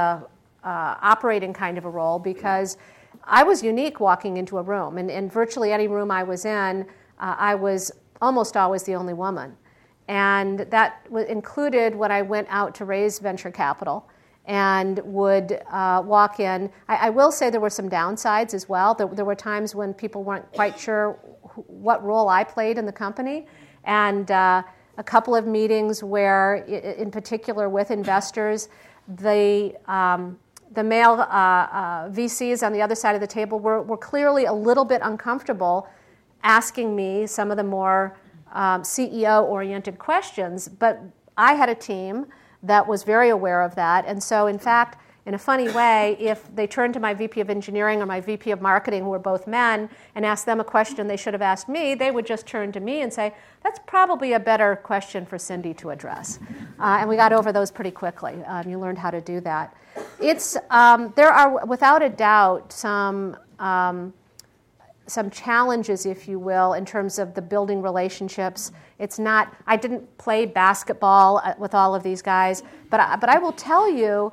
[0.62, 2.76] uh, operating kind of a role, because
[3.26, 6.86] I was unique walking into a room, and in virtually any room I was in,
[7.18, 7.90] uh, I was
[8.22, 9.56] almost always the only woman.
[10.08, 14.08] And that w- included when I went out to raise venture capital
[14.46, 16.70] and would uh, walk in.
[16.88, 18.94] I, I, will say there were some downsides as well.
[18.94, 22.86] There, there, were times when people weren't quite sure wh- what role I played in
[22.86, 23.46] the company.
[23.82, 24.62] And uh,
[24.98, 28.68] a couple of meetings where, in particular with investors,
[29.08, 30.38] the um,
[30.76, 34.44] the male uh, uh, VCs on the other side of the table were, were clearly
[34.44, 35.88] a little bit uncomfortable
[36.44, 38.18] asking me some of the more
[38.52, 40.68] um, CEO oriented questions.
[40.68, 41.00] But
[41.36, 42.26] I had a team
[42.62, 44.04] that was very aware of that.
[44.06, 47.50] And so, in fact, in a funny way, if they turned to my VP of
[47.50, 51.08] engineering or my VP of marketing, who were both men, and asked them a question
[51.08, 53.34] they should have asked me, they would just turn to me and say,
[53.64, 56.38] That's probably a better question for Cindy to address.
[56.78, 58.34] Uh, and we got over those pretty quickly.
[58.44, 59.76] Um, you learned how to do that.
[60.20, 63.36] It's, um, there are, without a doubt, some.
[63.58, 64.14] Um,
[65.08, 68.72] some challenges, if you will, in terms of the building relationships.
[68.98, 73.28] It's not, I didn't play basketball uh, with all of these guys, but I, but
[73.28, 74.32] I will tell you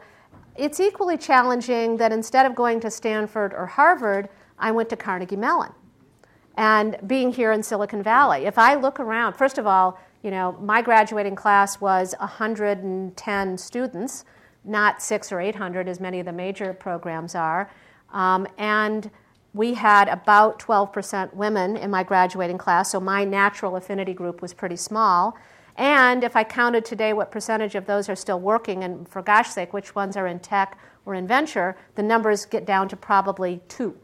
[0.56, 5.36] it's equally challenging that instead of going to Stanford or Harvard, I went to Carnegie
[5.36, 5.72] Mellon.
[6.56, 10.54] And being here in Silicon Valley, if I look around, first of all, you know,
[10.62, 14.26] my graduating class was 110 students,
[14.64, 17.70] not six or 800 as many of the major programs are.
[18.12, 19.10] Um, and
[19.54, 24.54] we had about 12% women in my graduating class, so my natural affinity group was
[24.54, 25.38] pretty small.
[25.76, 29.50] And if I counted today what percentage of those are still working, and for gosh
[29.50, 33.62] sake, which ones are in tech or in venture, the numbers get down to probably
[33.68, 33.98] two.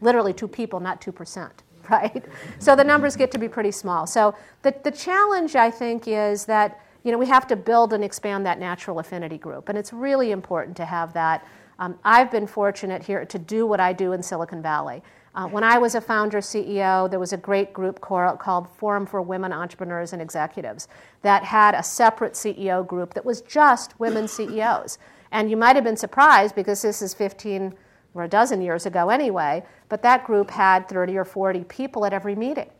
[0.00, 1.50] Literally two people, not 2%,
[1.90, 2.24] right?
[2.58, 4.06] So the numbers get to be pretty small.
[4.06, 8.04] So the, the challenge, I think, is that you know, we have to build and
[8.04, 9.68] expand that natural affinity group.
[9.68, 11.46] And it's really important to have that.
[11.78, 15.02] Um, I've been fortunate here to do what I do in Silicon Valley.
[15.38, 19.22] Uh, when I was a founder CEO, there was a great group called Forum for
[19.22, 20.88] Women Entrepreneurs and Executives
[21.22, 24.98] that had a separate CEO group that was just women CEOs.
[25.30, 27.72] And you might have been surprised because this is 15
[28.14, 32.12] or a dozen years ago anyway, but that group had 30 or 40 people at
[32.12, 32.70] every meeting,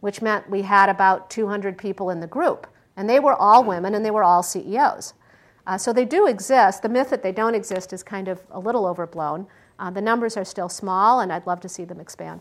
[0.00, 2.66] which meant we had about 200 people in the group.
[2.96, 5.12] And they were all women and they were all CEOs.
[5.66, 6.80] Uh, so they do exist.
[6.80, 9.46] The myth that they don't exist is kind of a little overblown.
[9.78, 12.40] Uh, the numbers are still small, and I'd love to see them expand.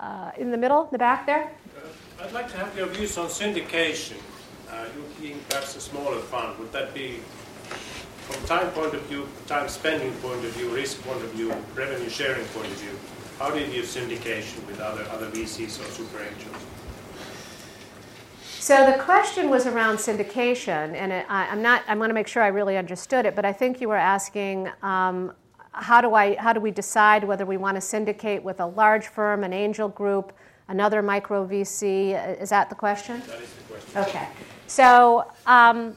[0.00, 1.52] Uh, in the middle, in the back there?
[1.78, 4.16] Uh, I'd like to have your views on syndication.
[4.68, 7.20] Uh, you being perhaps a smaller fund, would that be,
[8.26, 12.08] from time point of view, time spending point of view, risk point of view, revenue
[12.08, 12.98] sharing point of view,
[13.38, 16.56] how do you view syndication with other, other VCs or super angels?
[18.64, 21.82] So the question was around syndication, and it, I, am not.
[21.86, 24.70] I want to make sure I really understood it, but I think you were asking.
[24.82, 25.34] Um,
[25.72, 26.34] how do I?
[26.36, 29.90] How do we decide whether we want to syndicate with a large firm, an angel
[29.90, 30.32] group,
[30.68, 32.40] another micro VC?
[32.40, 33.20] Is that the question?
[33.26, 34.00] That is the question.
[34.00, 34.28] Okay.
[34.66, 35.94] So, um,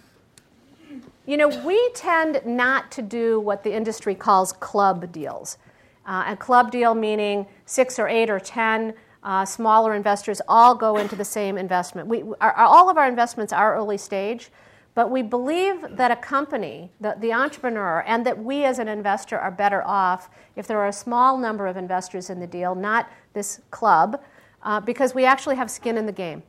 [1.26, 5.58] you know, we tend not to do what the industry calls club deals.
[6.06, 8.94] Uh, a club deal meaning six or eight or ten
[9.28, 12.08] uh, smaller investors all go into the same investment.
[12.08, 14.50] We, our, all of our investments are early stage,
[14.96, 19.38] but we believe that a company, the, the entrepreneur, and that we as an investor
[19.38, 23.12] are better off if there are a small number of investors in the deal, not
[23.34, 24.24] this club,
[24.64, 26.42] uh, because we actually have skin in the game.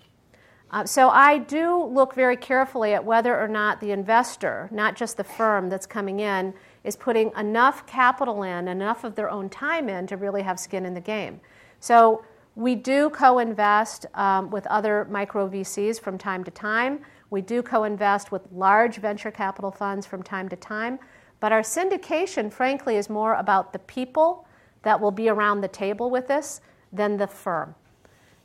[0.71, 5.17] Uh, so I do look very carefully at whether or not the investor, not just
[5.17, 9.89] the firm that's coming in, is putting enough capital in, enough of their own time
[9.89, 11.41] in to really have skin in the game.
[11.81, 12.23] So
[12.59, 16.99] we do co invest um, with other micro VCs from time to time.
[17.31, 20.99] We do co invest with large venture capital funds from time to time.
[21.39, 24.49] But our syndication, frankly, is more about the people
[24.83, 26.61] that will be around the table with us
[26.93, 27.77] than the firm.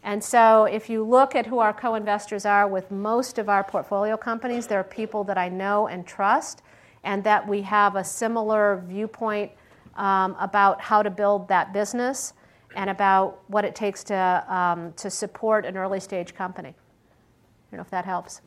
[0.04, 3.63] And so, if you look at who our co investors are with most of our
[3.63, 6.62] portfolio companies, they're people that I know and trust,
[7.04, 9.52] and that we have a similar viewpoint
[9.95, 12.34] um, about how to build that business
[12.75, 16.69] and about what it takes to, um, to support an early stage company.
[16.69, 16.73] I
[17.71, 18.41] don't know if that helps.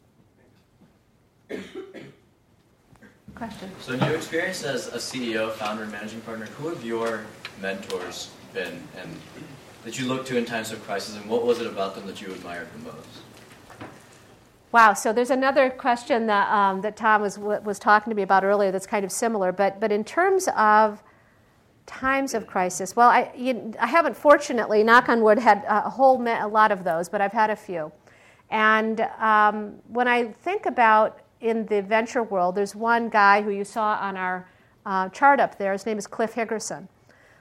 [3.34, 3.70] Question.
[3.80, 7.24] So, in your experience as a CEO, founder, and managing partner, who have your
[7.60, 9.20] mentors been and
[9.84, 12.20] that you look to in times of crisis, and what was it about them that
[12.20, 13.08] you admired the most?
[14.72, 18.42] Wow, so there's another question that, um, that Tom was, was talking to me about
[18.42, 21.02] earlier that's kind of similar, but, but in terms of
[21.86, 22.94] times of crisis?
[22.94, 26.84] Well, I, you, I haven't, fortunately, knock on wood, had a whole a lot of
[26.84, 27.92] those, but I've had a few.
[28.50, 33.64] And um, when I think about in the venture world, there's one guy who you
[33.64, 34.48] saw on our
[34.84, 35.72] uh, chart up there.
[35.72, 36.88] His name is Cliff Higgerson.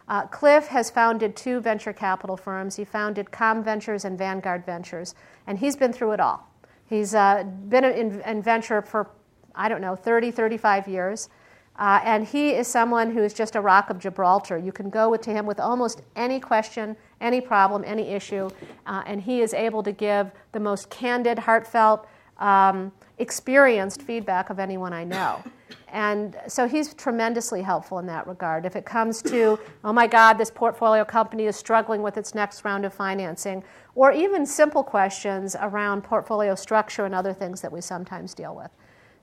[0.08, 2.76] Uh, Cliff has founded two venture capital firms.
[2.76, 5.16] He founded Com Ventures and Vanguard Ventures,
[5.48, 6.48] and he's been through it all.
[6.88, 9.10] He's uh, been in, in venture for,
[9.56, 11.30] I don't know, 30, 35 years.
[11.78, 14.58] Uh, and he is someone who is just a rock of Gibraltar.
[14.58, 18.50] You can go to him with almost any question, any problem, any issue,
[18.86, 22.08] uh, and he is able to give the most candid, heartfelt,
[22.38, 25.44] um, experienced feedback of anyone I know.
[25.90, 28.66] And so he's tremendously helpful in that regard.
[28.66, 32.66] If it comes to, oh my God, this portfolio company is struggling with its next
[32.66, 33.64] round of financing,
[33.96, 38.72] or even simple questions around portfolio structure and other things that we sometimes deal with.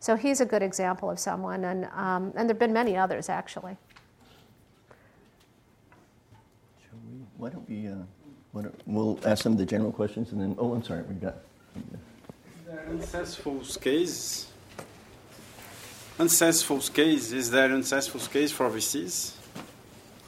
[0.03, 3.29] So he's a good example of someone, and, um, and there have been many others
[3.29, 3.77] actually.
[7.09, 7.95] We, why don't we, uh,
[8.51, 11.21] why don't, we'll ask some of the general questions and then, oh, I'm sorry, we've
[11.21, 11.37] got.
[12.89, 14.49] Unsuccessful case.
[16.19, 17.31] Unsuccessful case.
[17.31, 19.37] Is there unsuccessful case for VCs?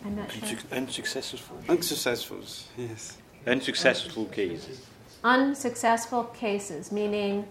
[0.05, 0.57] I'm not sure.
[0.71, 1.59] Unsuccessful.
[1.69, 2.39] Unsuccessful,
[2.77, 3.19] yes.
[3.45, 4.87] Unsuccessful cases.
[5.25, 7.49] Unsuccessful cases, meaning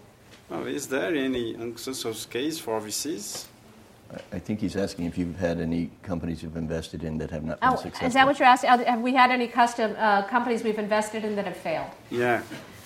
[0.61, 3.45] is there any unsuccessful case for VCs?
[4.31, 7.59] I think he's asking if you've had any companies you've invested in that have not
[7.59, 8.07] been Oh, successful.
[8.07, 8.69] is that what you're asking?
[8.69, 11.89] Have we had any custom uh, companies we've invested in that have failed?
[12.11, 12.43] Yeah.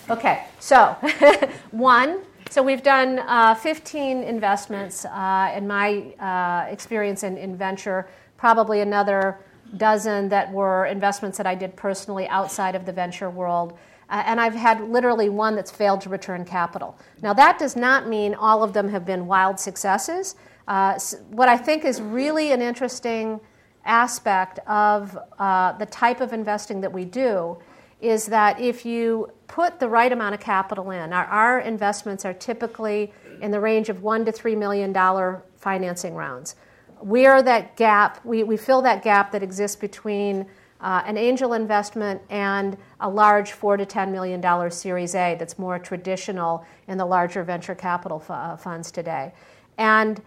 [0.08, 0.96] Okay, so
[1.70, 8.08] one, so we've done uh, 15 investments uh, in my uh, experience in, in venture,
[8.38, 9.38] probably another
[9.76, 13.78] dozen that were investments that I did personally outside of the venture world.
[14.10, 16.98] Uh, and I've had literally one that's failed to return capital.
[17.22, 20.34] Now, that does not mean all of them have been wild successes.
[20.66, 20.98] Uh,
[21.30, 23.40] what I think is really an interesting
[23.84, 27.58] aspect of uh, the type of investing that we do
[28.00, 32.34] is that if you put the right amount of capital in, our, our investments are
[32.34, 36.54] typically in the range of one to three million dollar financing rounds.
[37.02, 40.46] We are that gap, we, we fill that gap that exists between
[40.80, 45.58] uh, an angel investment and a large four to ten million dollar Series A that's
[45.58, 49.32] more traditional in the larger venture capital fu- uh, funds today.
[49.76, 50.20] And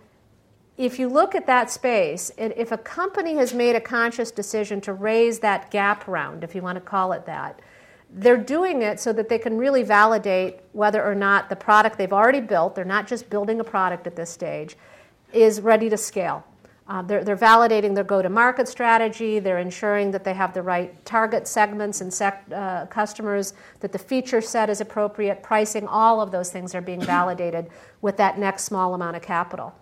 [0.78, 4.94] if you look at that space, if a company has made a conscious decision to
[4.94, 7.62] raise that gap round, if you want to call it that,
[8.14, 12.12] they're doing it so that they can really validate whether or not the product they've
[12.12, 14.76] already built, they're not just building a product at this stage,
[15.34, 16.44] is ready to scale.
[16.88, 20.62] Uh, they're, they're validating their go to market strategy, they're ensuring that they have the
[20.62, 26.20] right target segments and sec, uh, customers, that the feature set is appropriate, pricing, all
[26.20, 27.70] of those things are being validated
[28.02, 29.74] with that next small amount of capital.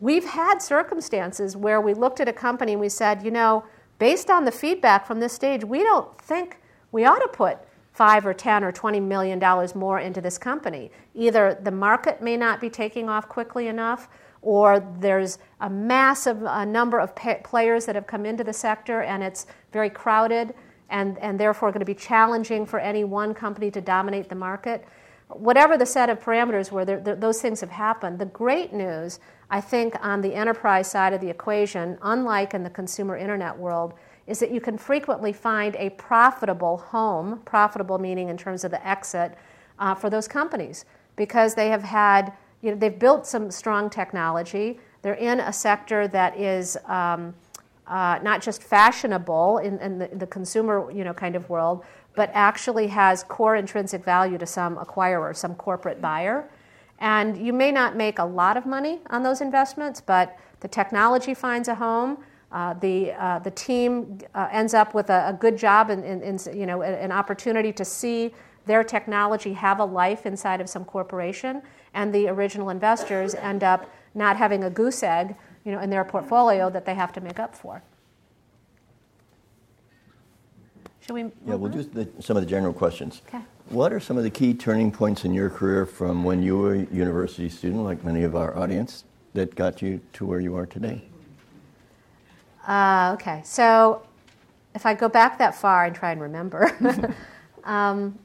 [0.00, 3.64] We've had circumstances where we looked at a company and we said, you know,
[3.98, 6.58] based on the feedback from this stage, we don't think
[6.90, 7.58] we ought to put
[7.92, 10.90] five or ten or twenty million dollars more into this company.
[11.14, 14.08] Either the market may not be taking off quickly enough,
[14.42, 19.02] or there's a massive uh, number of pa- players that have come into the sector
[19.02, 20.54] and it's very crowded
[20.88, 24.84] and, and therefore going to be challenging for any one company to dominate the market.
[25.28, 28.18] Whatever the set of parameters were, there, there, those things have happened.
[28.18, 29.20] The great news,
[29.50, 33.94] I think, on the enterprise side of the equation, unlike in the consumer internet world,
[34.26, 38.84] is that you can frequently find a profitable home, profitable meaning in terms of the
[38.86, 39.36] exit,
[39.78, 40.84] uh, for those companies
[41.16, 42.32] because they have had,
[42.62, 44.78] you know, they've built some strong technology.
[45.02, 47.34] They're in a sector that is um,
[47.86, 51.84] uh, not just fashionable in, in the, the consumer, you know, kind of world,
[52.14, 56.48] but actually has core intrinsic value to some acquirer, some corporate buyer.
[56.98, 61.34] And you may not make a lot of money on those investments, but the technology
[61.34, 62.18] finds a home.
[62.52, 66.48] Uh, the, uh, the team uh, ends up with a, a good job and, and,
[66.52, 68.34] you know, an opportunity to see
[68.66, 71.62] their technology have a life inside of some corporation,
[71.94, 76.04] and the original investors end up not having a goose egg you know, in their
[76.04, 77.82] portfolio that they have to make up for.
[81.00, 81.22] Should we?
[81.46, 83.22] Yeah, we'll do the, some of the general questions.
[83.28, 83.42] Okay.
[83.68, 86.74] What are some of the key turning points in your career from when you were
[86.74, 90.66] a university student, like many of our audience, that got you to where you are
[90.66, 91.02] today?
[92.66, 94.02] Uh, okay, so
[94.74, 97.14] if I go back that far and try and remember,
[97.64, 98.18] um,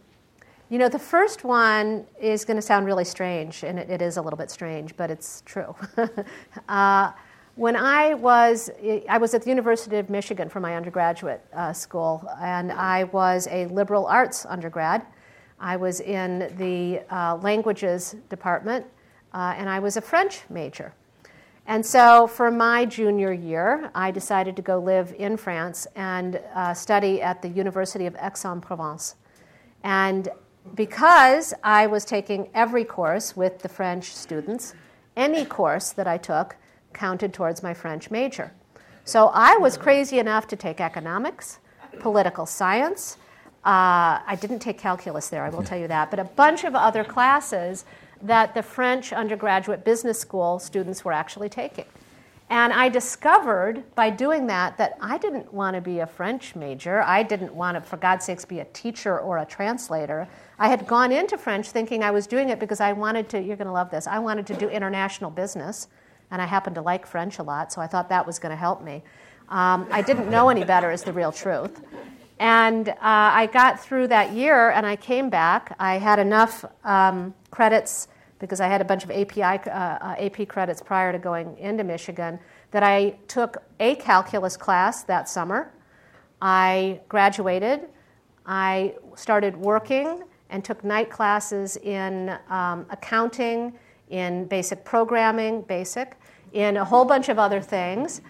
[0.70, 4.18] you know, the first one is going to sound really strange, and it, it is
[4.18, 5.76] a little bit strange, but it's true.
[6.70, 7.12] uh,
[7.56, 8.70] when I was,
[9.08, 13.48] I was at the University of Michigan for my undergraduate uh, school, and I was
[13.50, 15.06] a liberal arts undergrad.
[15.60, 18.86] I was in the uh, languages department,
[19.34, 20.94] uh, and I was a French major.
[21.68, 26.74] And so for my junior year, I decided to go live in France and uh,
[26.74, 29.16] study at the University of Aix-en-Provence.
[29.84, 30.30] And
[30.74, 34.74] because I was taking every course with the French students,
[35.16, 36.56] any course that I took
[36.94, 38.52] counted towards my French major.
[39.04, 41.60] So I was crazy enough to take economics,
[42.00, 43.18] political science.
[43.64, 46.76] Uh, I didn't take calculus there, I will tell you that, but a bunch of
[46.76, 47.86] other classes
[48.22, 51.86] that the French undergraduate business school students were actually taking.
[52.50, 57.02] And I discovered by doing that that I didn't want to be a French major.
[57.02, 60.28] I didn't want to, for God's sakes, be a teacher or a translator.
[60.58, 63.58] I had gone into French thinking I was doing it because I wanted to, you're
[63.58, 65.88] going to love this, I wanted to do international business.
[66.32, 68.56] And I happened to like French a lot, so I thought that was going to
[68.56, 69.04] help me.
[69.50, 71.82] Um, I didn't know any better, is the real truth.
[72.40, 75.76] And uh, I got through that year and I came back.
[75.80, 78.08] I had enough um, credits
[78.40, 81.84] because I had a bunch of API, uh, uh, AP credits prior to going into
[81.84, 82.40] Michigan
[82.72, 85.72] that I took a calculus class that summer.
[86.42, 87.88] I graduated.
[88.46, 90.24] I started working
[90.56, 93.74] and took night classes in um, accounting,
[94.10, 96.16] in basic programming, basic,
[96.54, 98.22] in a whole bunch of other things.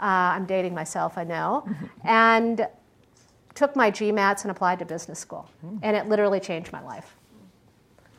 [0.00, 1.68] Uh, I'm dating myself, I know.
[2.02, 2.66] and
[3.54, 5.46] took my GMATs and applied to business school.
[5.82, 7.16] And it literally changed my life.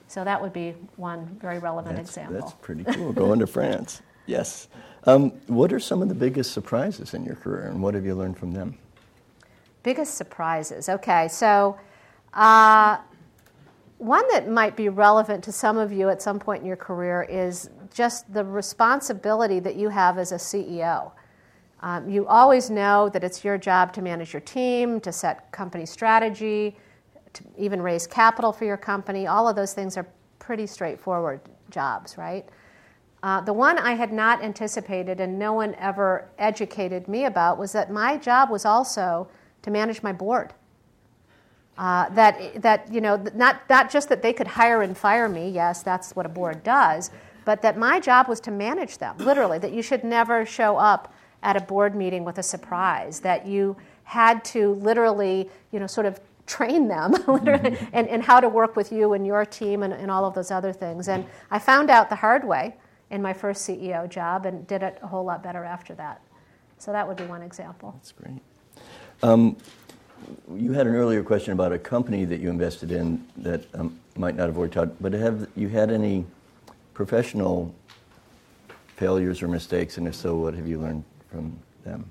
[0.10, 2.40] So that would be one very relevant That's, example.
[2.40, 3.12] that's pretty cool.
[3.14, 4.02] Going to France.
[4.28, 4.70] Yes.
[5.04, 8.16] Um, what are some of the biggest surprises in your career, and what have you
[8.16, 8.76] learned from them?
[9.84, 10.90] Biggest surprises.
[10.90, 11.78] Okay, so
[12.34, 12.98] uh,
[14.06, 17.24] one that might be relevant to some of you at some point in your career
[17.24, 21.12] is just the responsibility that you have as a CEO.
[21.82, 25.86] Um, you always know that it's your job to manage your team, to set company
[25.86, 26.78] strategy,
[27.34, 29.28] to even raise capital for your company.
[29.28, 30.08] All of those things are
[30.40, 32.46] pretty straightforward jobs, right?
[33.24, 37.72] Uh, the one I had not anticipated and no one ever educated me about was
[37.72, 39.28] that my job was also
[39.64, 40.54] to manage my board.
[41.78, 45.50] Uh, that, that, you know, not, not just that they could hire and fire me,
[45.50, 47.12] yes, that's what a board does,
[47.44, 51.14] but that my job was to manage them, literally, that you should never show up
[51.44, 56.06] at a board meeting with a surprise, that you had to literally, you know, sort
[56.06, 57.14] of train them
[57.94, 60.52] and, and how to work with you and your team and, and all of those
[60.52, 61.08] other things.
[61.08, 62.76] And I found out the hard way
[63.12, 66.22] in my first CEO job and did it a whole lot better after that.
[66.78, 67.94] So that would be one example.
[67.98, 68.42] That's great.
[69.24, 69.58] Um,
[70.56, 74.36] you had an earlier question about a company that you invested in that um, might
[74.36, 76.26] not have worked out, but have you had any
[76.94, 77.74] professional
[78.96, 82.10] failures or mistakes, and if so, what have you learned from them?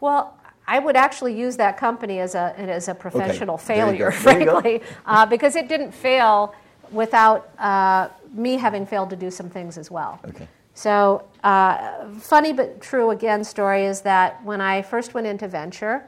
[0.00, 3.64] Well, I would actually use that company as a, as a professional Okay.
[3.64, 4.18] Failure, go.
[4.18, 4.60] There you go.
[4.60, 6.54] frankly, uh, because it didn't fail
[6.92, 10.20] without uh, me having failed to do some things as well.
[10.28, 10.46] Okay.
[10.74, 16.06] So, uh, funny but true again story is that when I first went into venture,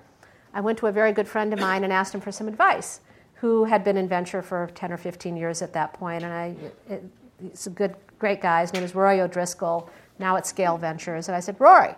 [0.55, 3.01] I went to a very good friend of mine and asked him for some advice,
[3.35, 6.23] who had been in venture for 10 or 15 years at that point.
[6.25, 6.55] and I,
[6.89, 7.05] it,
[7.41, 8.61] he's a good, great guy.
[8.61, 11.29] His name is Rory O'Driscoll, now at Scale Ventures.
[11.29, 11.95] And I said, Rory,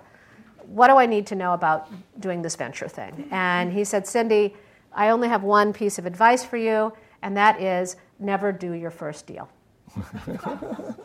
[0.66, 1.90] what do I need to know about
[2.20, 3.28] doing this venture thing?
[3.30, 4.54] And he said, Cindy,
[4.92, 6.92] I only have one piece of advice for you,
[7.22, 9.48] and that is never do your first deal.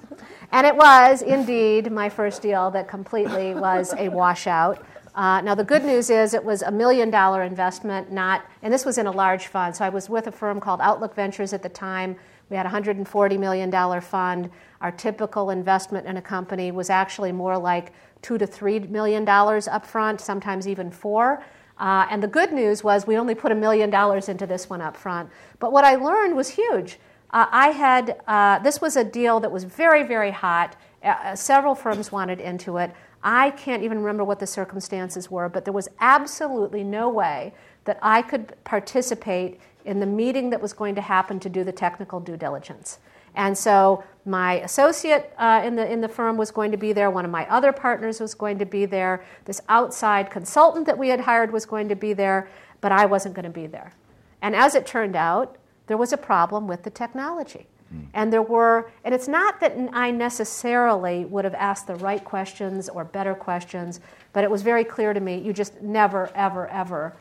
[0.51, 4.83] And it was indeed my first deal that completely was a washout.
[5.19, 8.85] Uh, now, the good news is it was a million dollar investment, not, and this
[8.85, 9.75] was in a large fund.
[9.75, 12.15] So I was with a firm called Outlook Ventures at the time.
[12.49, 14.49] We had a $140 million fund.
[14.79, 17.91] Our typical investment in a company was actually more like
[18.21, 21.43] two to three million dollars up front, sometimes even four.
[21.77, 24.79] Uh, and the good news was we only put a million dollars into this one
[24.79, 25.29] up front.
[25.59, 26.97] But what I learned was huge.
[27.31, 30.77] Uh, I had, uh, this was a deal that was very, very hot.
[31.03, 32.91] Uh, Uh, several firms wanted into it.
[33.23, 37.53] I can't even remember what the circumstances were, but there was absolutely no way
[37.85, 41.71] that I could participate in the meeting that was going to happen to do the
[41.71, 42.99] technical due diligence.
[43.35, 47.09] And so my associate uh, in, the, in the firm was going to be there.
[47.09, 49.23] One of my other partners was going to be there.
[49.45, 52.49] This outside consultant that we had hired was going to be there,
[52.81, 53.93] but I wasn't going to be there.
[54.41, 55.57] And as it turned out,
[55.87, 57.67] there was a problem with the technology.
[57.93, 58.07] Mm.
[58.13, 62.89] And there were, and it's not that I necessarily would have asked the right questions
[62.89, 63.99] or better questions,
[64.33, 67.15] but it was very clear to me you just never, ever, ever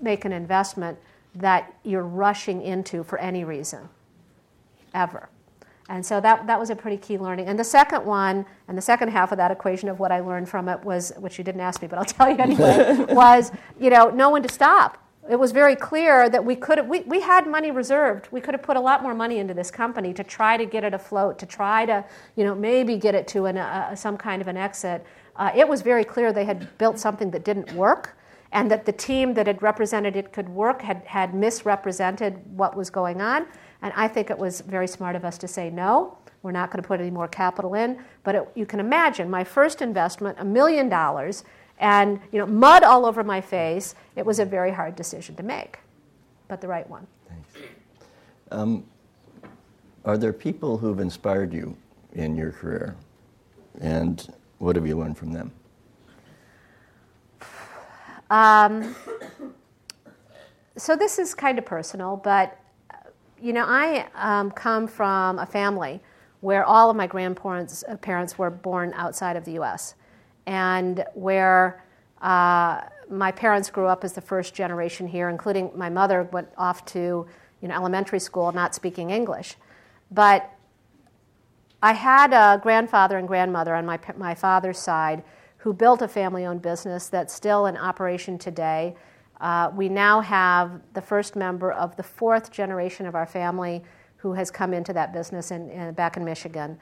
[0.00, 0.98] make an investment
[1.34, 3.88] that you're rushing into for any reason,
[4.94, 5.28] ever.
[5.88, 7.46] And so that, that was a pretty key learning.
[7.46, 10.48] And the second one, and the second half of that equation of what I learned
[10.48, 13.90] from it was, which you didn't ask me, but I'll tell you anyway, was, you
[13.90, 15.05] know, know when to stop.
[15.28, 18.28] It was very clear that we could have, we, we had money reserved.
[18.30, 20.84] We could have put a lot more money into this company to try to get
[20.84, 22.04] it afloat, to try to,
[22.36, 25.04] you know, maybe get it to an, uh, some kind of an exit.
[25.34, 28.16] Uh, it was very clear they had built something that didn't work
[28.52, 32.90] and that the team that had represented it could work had, had misrepresented what was
[32.90, 33.46] going on.
[33.82, 36.16] And I think it was very smart of us to say no.
[36.42, 37.98] We're not going to put any more capital in.
[38.22, 41.44] But it, you can imagine my first investment, a million dollars,
[41.78, 43.94] and you know mud all over my face.
[44.14, 45.78] It was a very hard decision to make,
[46.48, 47.06] but the right one.
[48.50, 48.84] Um,
[50.04, 51.76] are there people who've inspired you
[52.14, 52.96] in your career?
[53.80, 55.52] And what have you learned from them?
[58.30, 58.96] Um,
[60.76, 62.58] so this is kind of personal, but
[63.40, 66.00] you know, I um, come from a family
[66.40, 69.94] where all of my grandparents uh, parents were born outside of the U.S.
[70.46, 71.84] and where
[72.22, 76.84] uh, my parents grew up as the first generation here, including my mother went off
[76.86, 77.26] to
[77.60, 79.56] you know elementary school not speaking English,
[80.10, 80.50] but
[81.82, 85.22] I had a grandfather and grandmother on my my father's side
[85.58, 88.94] who built a family-owned business that's still in operation today.
[89.40, 93.82] Uh, we now have the first member of the fourth generation of our family
[94.16, 96.78] who has come into that business in, in, back in Michigan.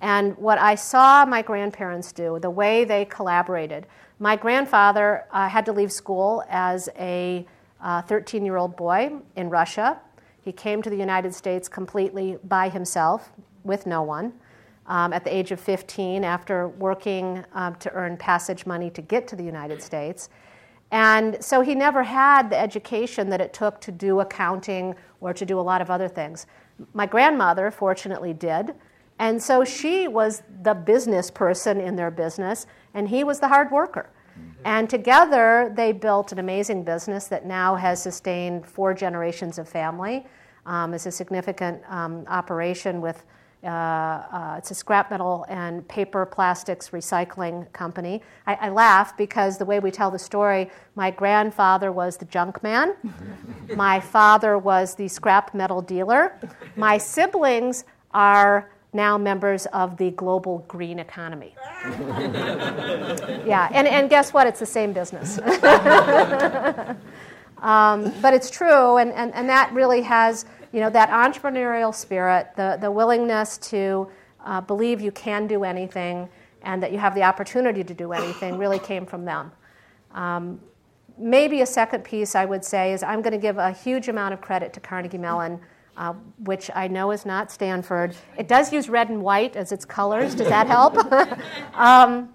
[0.00, 3.86] And what I saw my grandparents do, the way they collaborated,
[4.18, 7.46] my grandfather uh, had to leave school as a
[8.06, 9.98] 13 uh, year old boy in Russia.
[10.42, 13.32] He came to the United States completely by himself
[13.64, 14.32] with no one.
[14.88, 19.26] um, at the age of 15 after working um, to earn passage money to get
[19.28, 20.28] to the United States.
[20.92, 25.44] And so he never had the education that it took to do accounting or to
[25.44, 26.46] do a lot of other things.
[26.94, 28.74] My grandmother, fortunately, did.
[29.18, 33.70] And so she was the business person in their business, and he was the hard
[33.70, 34.10] worker.
[34.64, 40.26] And together, they built an amazing business that now has sustained four generations of family.
[40.66, 43.24] Um, it's a significant um, operation with
[43.64, 48.22] uh, uh, it's a scrap metal and paper plastics recycling company.
[48.46, 52.62] I, I, laugh because the way we tell the story, my grandfather was the junk
[52.62, 52.94] man,
[53.74, 56.38] my father was the scrap metal dealer,
[56.76, 61.54] my siblings are now members of the global green economy.
[63.44, 64.46] yeah, and, and guess what?
[64.46, 65.38] It's the same business.
[67.58, 72.48] um, but it's true, and, and, and that really has, you know, that entrepreneurial spirit,
[72.56, 74.08] the, the willingness to
[74.44, 76.28] uh, believe you can do anything
[76.62, 79.52] and that you have the opportunity to do anything really came from them.
[80.12, 80.60] Um,
[81.18, 84.34] maybe a second piece I would say is I'm going to give a huge amount
[84.34, 85.60] of credit to Carnegie Mellon
[85.96, 88.14] uh, which I know is not Stanford.
[88.38, 90.34] It does use red and white as its colors.
[90.34, 90.96] Does that help?
[91.74, 92.28] um,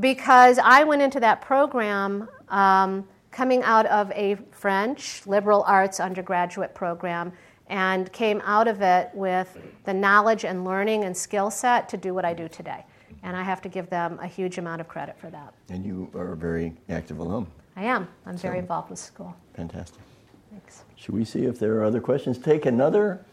[0.00, 6.74] because I went into that program um, coming out of a French liberal arts undergraduate
[6.74, 7.32] program
[7.68, 12.14] and came out of it with the knowledge and learning and skill set to do
[12.14, 12.84] what I do today.
[13.22, 15.52] And I have to give them a huge amount of credit for that.
[15.68, 17.46] And you are a very active alum.
[17.76, 18.08] I am.
[18.26, 19.36] I'm so, very involved with school.
[19.54, 20.00] Fantastic.
[21.08, 22.36] Should we see if there are other questions?
[22.36, 23.24] Take another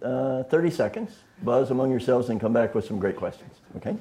[0.00, 1.10] uh, 30 seconds,
[1.42, 3.52] buzz among yourselves, and come back with some great questions.
[3.78, 3.96] Okay?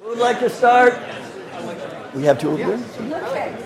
[0.00, 0.94] Who would like to start?
[2.14, 3.12] We have two of them.
[3.12, 3.61] Okay.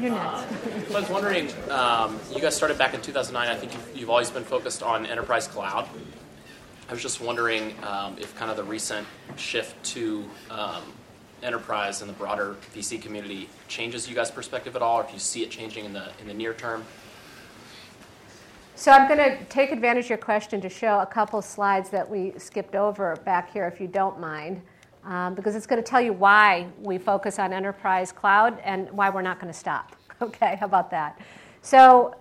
[0.00, 0.88] You're next.
[0.88, 3.48] So I was wondering, um, you guys started back in 2009.
[3.48, 5.88] I think you've, you've, always been focused on enterprise cloud.
[6.88, 10.82] I was just wondering um, if kind of the recent shift to um,
[11.42, 15.18] enterprise and the broader VC community changes you guys' perspective at all, or if you
[15.18, 16.84] see it changing in the in the near term.
[18.74, 22.08] So I'm going to take advantage of your question to show a couple slides that
[22.08, 24.60] we skipped over back here, if you don't mind
[25.06, 29.08] um, because it's going to tell you why we focus on enterprise cloud and why
[29.08, 29.96] we're not going to stop.
[30.22, 31.20] Okay, how about that?
[31.60, 32.14] So,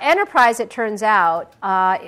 [0.00, 1.98] enterprise, it turns out, uh,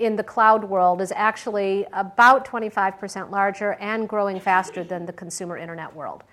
[0.00, 5.58] in the cloud world is actually about 25% larger and growing faster than the consumer
[5.58, 6.24] internet world.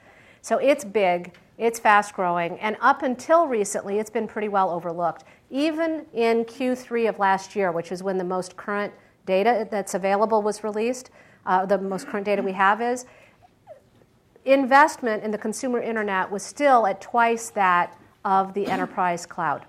[0.42, 5.26] So it's big, it's fast growing, and up until recently, it's been pretty well overlooked.
[5.52, 8.94] Even in Q3 of last year, which is when the most current
[9.26, 11.10] data that's available was released,
[11.46, 13.06] uh, the most current data we have is,
[14.52, 19.66] investment in the consumer internet was still at twice that of the enterprise cloud.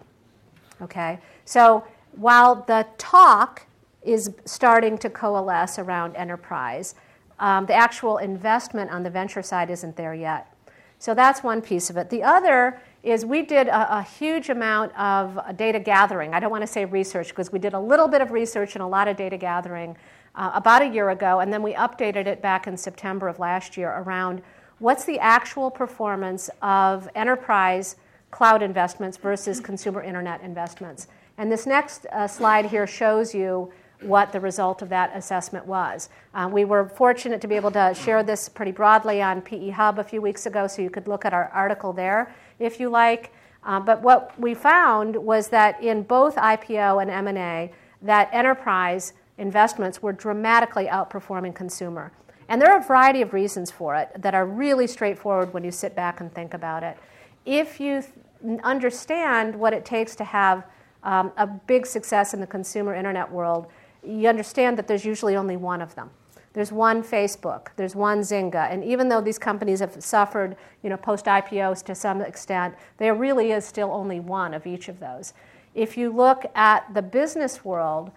[0.81, 1.19] Okay?
[1.45, 3.67] So while the talk
[4.03, 6.95] is starting to coalesce around enterprise,
[7.39, 10.53] um, the actual investment on the venture side isn't there yet.
[10.99, 12.11] So that's one piece of it.
[12.11, 16.35] The other is we did a, a, huge amount of data gathering.
[16.35, 18.83] I don't want to say research because we did a little bit of research and
[18.83, 19.97] a lot of data gathering
[20.35, 23.77] uh, about a year ago, and then we updated it back in September of last
[23.77, 24.43] year around
[24.79, 27.97] what's the actual performance of enterprise
[28.31, 31.09] cloud investments versus consumer internet investments.
[31.39, 36.09] And this next uh, slide here shows you what the result of that assessment was.
[36.35, 39.99] Uh, we were fortunate to be able to share this pretty broadly on PE Hub
[39.99, 43.33] a few weeks ago, so you could look at our article there if you like.
[43.65, 47.73] Uh, but what we found was that in both IPO and M&A,
[48.03, 52.13] that enterprise investments were dramatically outperforming consumer.
[52.49, 55.71] And there are a variety of reasons for it that are really straightforward when you
[55.71, 56.97] sit back and think about it.
[57.45, 60.65] If you th- understand what it takes to have
[61.03, 63.67] um, a big success in the consumer internet world,
[64.03, 66.11] you understand that there's usually only one of them.
[66.55, 70.97] There's one Facebook, there's one Zynga, and even though these companies have suffered, you know,
[70.97, 75.35] post IPOs to some extent, there really is still only one of each of those.
[75.75, 78.11] If you look at the business world,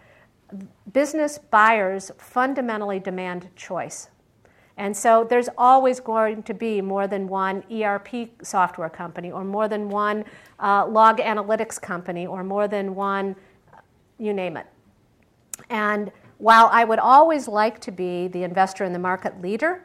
[0.92, 4.10] business buyers fundamentally demand choice.
[4.82, 9.68] And so there's always going to be more than one ERP software company, or more
[9.68, 10.26] than one
[10.60, 13.36] uh, log analytics company, or more than one,
[14.18, 14.66] you name it.
[15.70, 19.84] And while I would always like to be the investor in the market leader,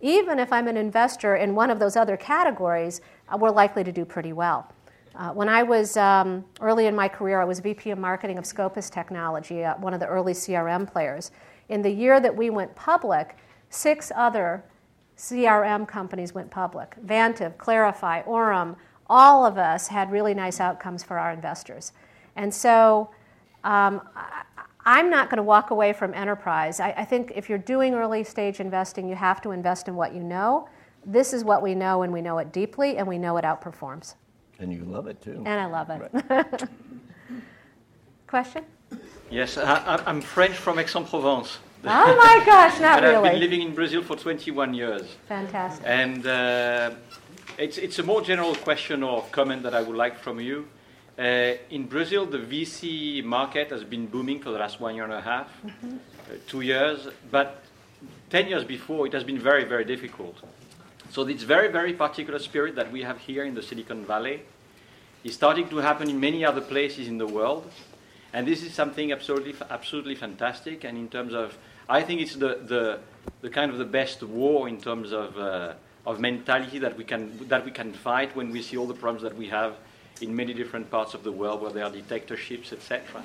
[0.00, 3.92] even if I'm an investor in one of those other categories, uh, we're likely to
[3.92, 4.72] do pretty well.
[5.14, 8.44] Uh, when I was um, early in my career, I was VP of marketing of
[8.44, 11.30] Scopus Technology, uh, one of the early CRM players.
[11.68, 13.36] in the year that we went public,
[13.72, 14.64] six other
[15.16, 16.96] CRM companies went public.
[17.04, 18.76] Vantive, Clarify, Aurum,
[19.08, 21.92] all of us had really nice outcomes for our investors.
[22.36, 23.10] And so
[23.64, 24.00] um,
[24.84, 26.80] I, am not going to walk away from enterprise.
[26.80, 30.14] I, I think if you're doing early stage investing, you have to invest in what
[30.14, 30.68] you know.
[31.04, 34.14] This is what we know, and we know it deeply, and we know it outperforms.
[34.58, 35.42] And you love it too.
[35.44, 36.10] And I love it.
[36.30, 36.62] Right.
[38.26, 38.64] Question?
[39.30, 41.58] Yes, I, am French from Aix-en-Provence.
[41.84, 43.28] Oh my gosh, not and really.
[43.28, 45.02] I've been living in Brazil for 21 years.
[45.28, 45.84] Fantastic.
[45.86, 46.92] And uh,
[47.58, 50.68] it's, it's a more general question or comment that I would like from you.
[51.18, 55.12] Uh, in Brazil, the VC market has been booming for the last one year and
[55.12, 55.96] a half, mm-hmm.
[55.96, 57.62] uh, two years, but
[58.30, 60.36] 10 years before, it has been very, very difficult.
[61.10, 64.42] So, this very, very particular spirit that we have here in the Silicon Valley
[65.22, 67.70] is starting to happen in many other places in the world.
[68.32, 70.84] And this is something absolutely, absolutely fantastic.
[70.84, 71.58] And in terms of,
[71.88, 72.98] I think it's the, the,
[73.40, 75.74] the kind of the best war in terms of, uh,
[76.06, 79.22] of mentality that we, can, that we can fight when we see all the problems
[79.22, 79.76] that we have
[80.20, 83.24] in many different parts of the world where there are dictatorships, etc.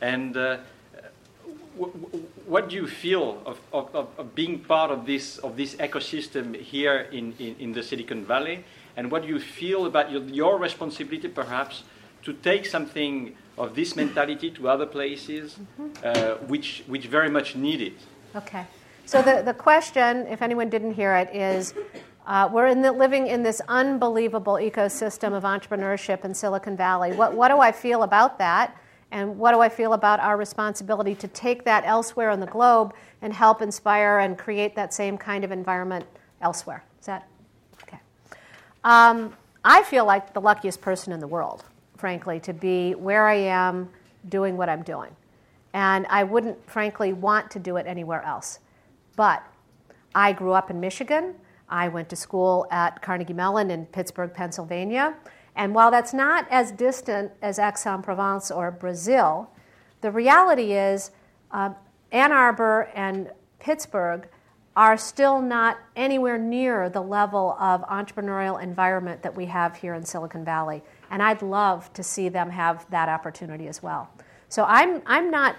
[0.00, 0.58] And uh,
[1.78, 5.74] w- w- what do you feel of, of, of, being part of this, of this
[5.76, 8.64] ecosystem here in, in, in the Silicon Valley?
[8.96, 11.84] And what do you feel about your, your responsibility, perhaps,
[12.24, 15.88] to take something of this mentality to other places, mm-hmm.
[16.04, 17.98] uh, which, which very much need it?
[18.36, 18.66] Okay.
[19.04, 21.74] So the, the question, if anyone didn't hear it, is
[22.26, 27.12] uh, we're in the, living in this unbelievable ecosystem of entrepreneurship in Silicon Valley.
[27.12, 28.76] What, what do I feel about that?
[29.10, 32.94] And what do I feel about our responsibility to take that elsewhere in the globe
[33.22, 36.04] and help inspire and create that same kind of environment
[36.42, 36.84] elsewhere?
[37.00, 37.26] Is that
[37.82, 37.98] okay?
[38.84, 39.34] Um,
[39.64, 41.64] I feel like the luckiest person in the world,
[41.98, 43.90] frankly, to be where I am
[44.28, 45.14] doing what I'm doing.
[45.74, 48.60] And I wouldn't, frankly, want to do it anywhere else.
[49.16, 49.42] But
[50.14, 51.34] I grew up in Michigan.
[51.68, 55.14] I went to school at Carnegie Mellon in Pittsburgh, Pennsylvania.
[55.54, 59.50] And while that's not as distant as Aix-en-Provence or Brazil,
[60.00, 61.10] the reality is
[61.50, 61.70] uh,
[62.12, 64.28] Ann Arbor and Pittsburgh
[64.76, 70.04] are still not anywhere near the level of entrepreneurial environment that we have here in
[70.04, 70.82] Silicon Valley.
[71.10, 74.10] And I'd love to see them have that opportunity as well.
[74.48, 75.56] So I'm, I'm not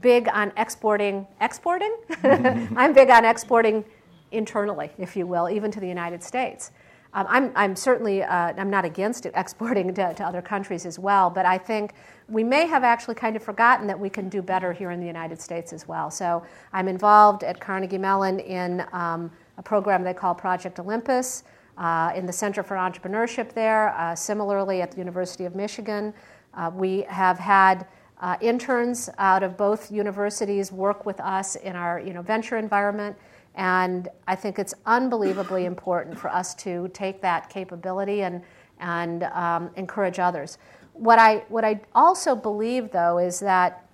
[0.00, 1.94] big on exporting, exporting?
[2.22, 3.84] I'm big on exporting
[4.32, 6.70] internally, if you will, even to the United States.
[7.12, 11.28] Um, I'm, I'm, certainly uh, I'm not against exporting to, to, other countries as well,
[11.28, 11.94] but I think
[12.28, 15.06] we may have actually kind of forgotten that we can do better here in the
[15.06, 16.10] United States as well.
[16.10, 21.42] So I'm involved at Carnegie Mellon in um, a program they call Project Olympus,
[21.80, 23.88] uh, in the Center for Entrepreneurship there.
[23.96, 26.14] Uh, similarly, at the University of Michigan,
[26.54, 27.86] uh, we have had
[28.20, 33.16] uh, interns out of both universities work with us in our you know, venture environment.
[33.54, 38.42] And I think it's unbelievably important for us to take that capability and,
[38.78, 40.58] and um, encourage others.
[40.92, 43.86] What I, what I also believe, though, is that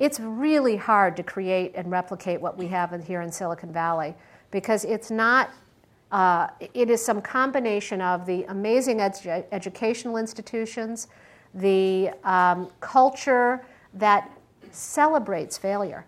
[0.00, 4.14] it's really hard to create and replicate what we have in, here in Silicon Valley
[4.50, 5.50] because it's not,
[6.12, 11.08] uh, it is some combination of the amazing edu- educational institutions,
[11.54, 14.30] the um, culture that
[14.70, 16.04] celebrates failure.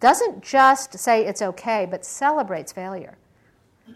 [0.00, 3.16] Doesn't just say it's okay, but celebrates failure.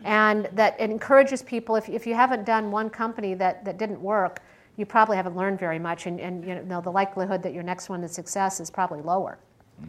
[0.05, 4.43] And that encourages people, if, if you haven't done one company that, that didn't work,
[4.77, 7.89] you probably haven't learned very much, and, and you know, the likelihood that your next
[7.89, 9.39] one is success is probably lower.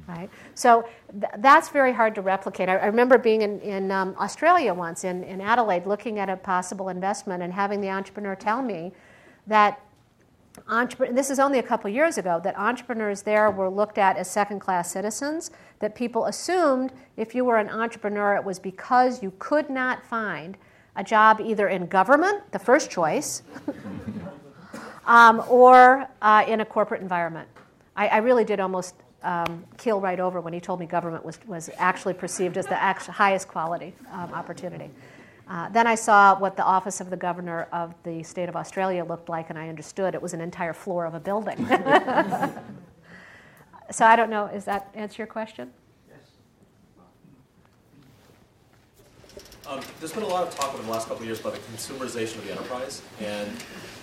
[0.08, 0.30] Right?
[0.56, 2.70] So th- that's very hard to replicate.
[2.70, 6.38] I, I remember being in, in um, Australia once, in, in Adelaide, looking at a
[6.38, 8.92] possible investment and having the entrepreneur tell me
[9.48, 9.82] that
[10.68, 14.30] Entrepre- this is only a couple years ago that entrepreneurs there were looked at as
[14.30, 19.32] second class citizens, that people assumed if you were an entrepreneur, it was because you
[19.40, 20.58] could not find
[20.96, 23.44] a job either in government, the first choice,
[25.06, 27.48] um, or uh, in a corporate environment.
[27.96, 31.40] I, I really did almost um, keel right over when he told me government was,
[31.48, 34.90] was actually perceived as the highest quality um, opportunity.
[35.50, 39.04] Uh, then I saw what the office of the governor of the state of Australia
[39.04, 41.58] looked like, and I understood it was an entire floor of a building.
[43.92, 45.72] so I don't know, does that answer your question?
[46.08, 46.20] Yes.
[49.68, 51.60] Um, there's been a lot of talk over the last couple of years about the
[51.60, 53.50] consumerization of the enterprise, and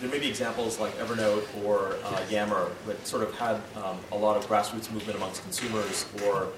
[0.01, 4.17] there may be examples like Evernote or uh, Yammer that sort of had um, a
[4.17, 6.49] lot of grassroots movement amongst consumers or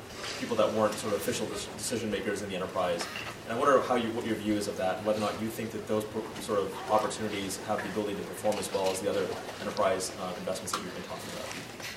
[0.41, 3.07] people that weren't sort of official decision makers in the enterprise.
[3.45, 5.41] And I wonder how you, what your view is of that, and whether or not
[5.41, 6.05] you think that those
[6.41, 9.26] sort of opportunities have the ability to perform as well as the other
[9.61, 11.47] enterprise uh, investments that you've been talking about.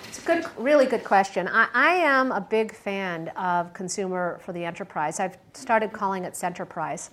[0.08, 1.48] It's a good, really good question.
[1.48, 5.20] I, I, am a big fan of consumer for the enterprise.
[5.20, 7.10] I've started calling it Centerprise.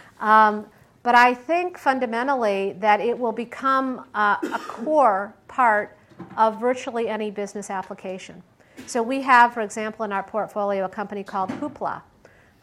[0.20, 0.66] um,
[1.02, 5.96] but I think fundamentally that it will become a core part
[6.36, 8.42] of virtually any business application.
[8.86, 12.02] So we have, for example, in our portfolio, a company called Hoopla.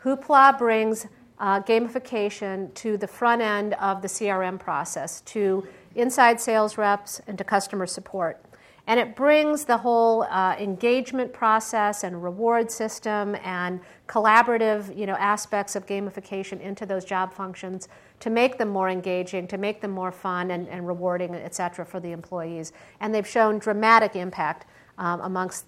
[0.03, 1.07] Hoopla brings
[1.39, 7.37] uh, gamification to the front end of the CRM process, to inside sales reps, and
[7.37, 8.43] to customer support.
[8.87, 15.15] And it brings the whole uh, engagement process and reward system and collaborative you know,
[15.15, 17.89] aspects of gamification into those job functions
[18.19, 21.85] to make them more engaging, to make them more fun and, and rewarding, et cetera,
[21.85, 22.73] for the employees.
[22.99, 24.65] And they've shown dramatic impact
[24.97, 25.65] um, amongst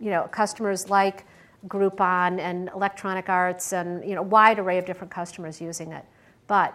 [0.00, 1.24] you know, customers like
[1.68, 6.04] Groupon and Electronic Arts and you know, wide array of different customers using it.
[6.46, 6.74] But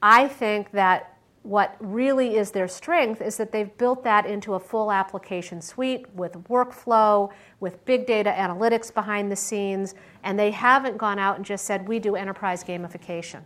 [0.00, 4.60] I think that what really is their strength is that they've built that into a
[4.60, 7.30] full application suite with workflow,
[7.60, 11.88] with big data analytics behind the scenes, and they haven't gone out and just said,
[11.88, 13.40] we do enterprise gamification.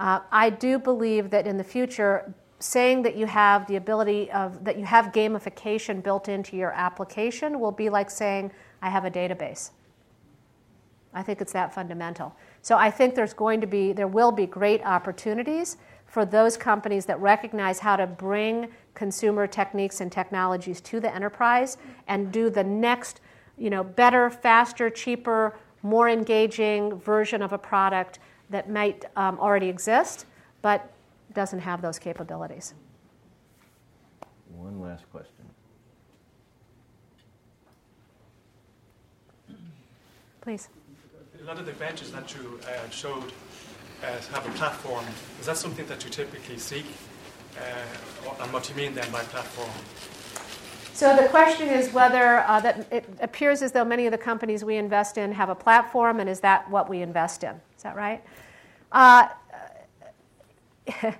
[0.00, 4.64] Uh, I do believe that in the future, saying that you have the ability of
[4.64, 9.10] that you have gamification built into your application will be like saying I have a
[9.10, 9.70] database.
[11.12, 12.34] I think it's that fundamental.
[12.62, 15.76] So I think there's going to be there will be great opportunities
[16.06, 21.76] for those companies that recognize how to bring consumer techniques and technologies to the enterprise
[22.08, 23.20] and do the next,
[23.58, 28.18] you know, better, faster, cheaper, more engaging version of a product
[28.50, 30.26] that might um, already exist,
[30.62, 30.92] but
[31.34, 32.74] doesn't have those capabilities.
[34.54, 35.44] One last question.
[40.40, 40.68] Please.
[41.40, 43.32] A lot of the ventures that you uh, showed
[44.02, 45.04] uh, have a platform.
[45.38, 46.86] Is that something that you typically seek?
[47.56, 49.70] Uh, and what do you mean then by platform?
[50.92, 54.64] So the question is whether uh, that it appears as though many of the companies
[54.64, 57.60] we invest in have a platform, and is that what we invest in?
[57.80, 58.22] Is that right?
[58.92, 59.28] Uh,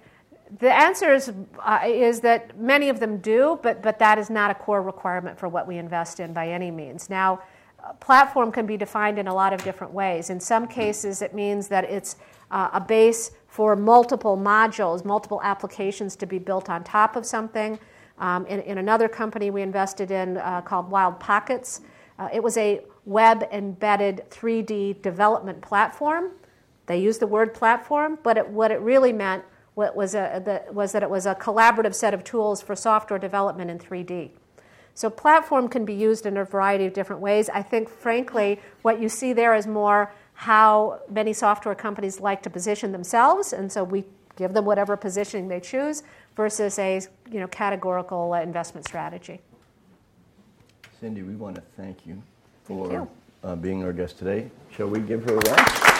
[0.58, 4.50] the answer is, uh, is that many of them do, but, but that is not
[4.50, 7.08] a core requirement for what we invest in by any means.
[7.08, 7.40] Now,
[7.98, 10.28] platform can be defined in a lot of different ways.
[10.28, 12.16] In some cases, it means that it's
[12.50, 17.78] uh, a base for multiple modules, multiple applications to be built on top of something.
[18.18, 21.80] Um, in, in, another company we invested in uh, called Wild Pockets,
[22.18, 26.32] uh, it was a web embedded 3D development platform.
[26.90, 29.44] They used the word platform, but it, what it really meant
[29.76, 33.70] was, a, the, was that it was a collaborative set of tools for software development
[33.70, 34.30] in 3D.
[34.94, 37.48] So, platform can be used in a variety of different ways.
[37.48, 42.50] I think, frankly, what you see there is more how many software companies like to
[42.50, 44.02] position themselves, and so we
[44.34, 46.02] give them whatever positioning they choose
[46.34, 49.40] versus a you know, categorical uh, investment strategy.
[50.98, 52.20] Cindy, we want to thank you
[52.64, 53.10] for thank you.
[53.48, 54.50] Uh, being our guest today.
[54.72, 55.99] Shall we give her a round?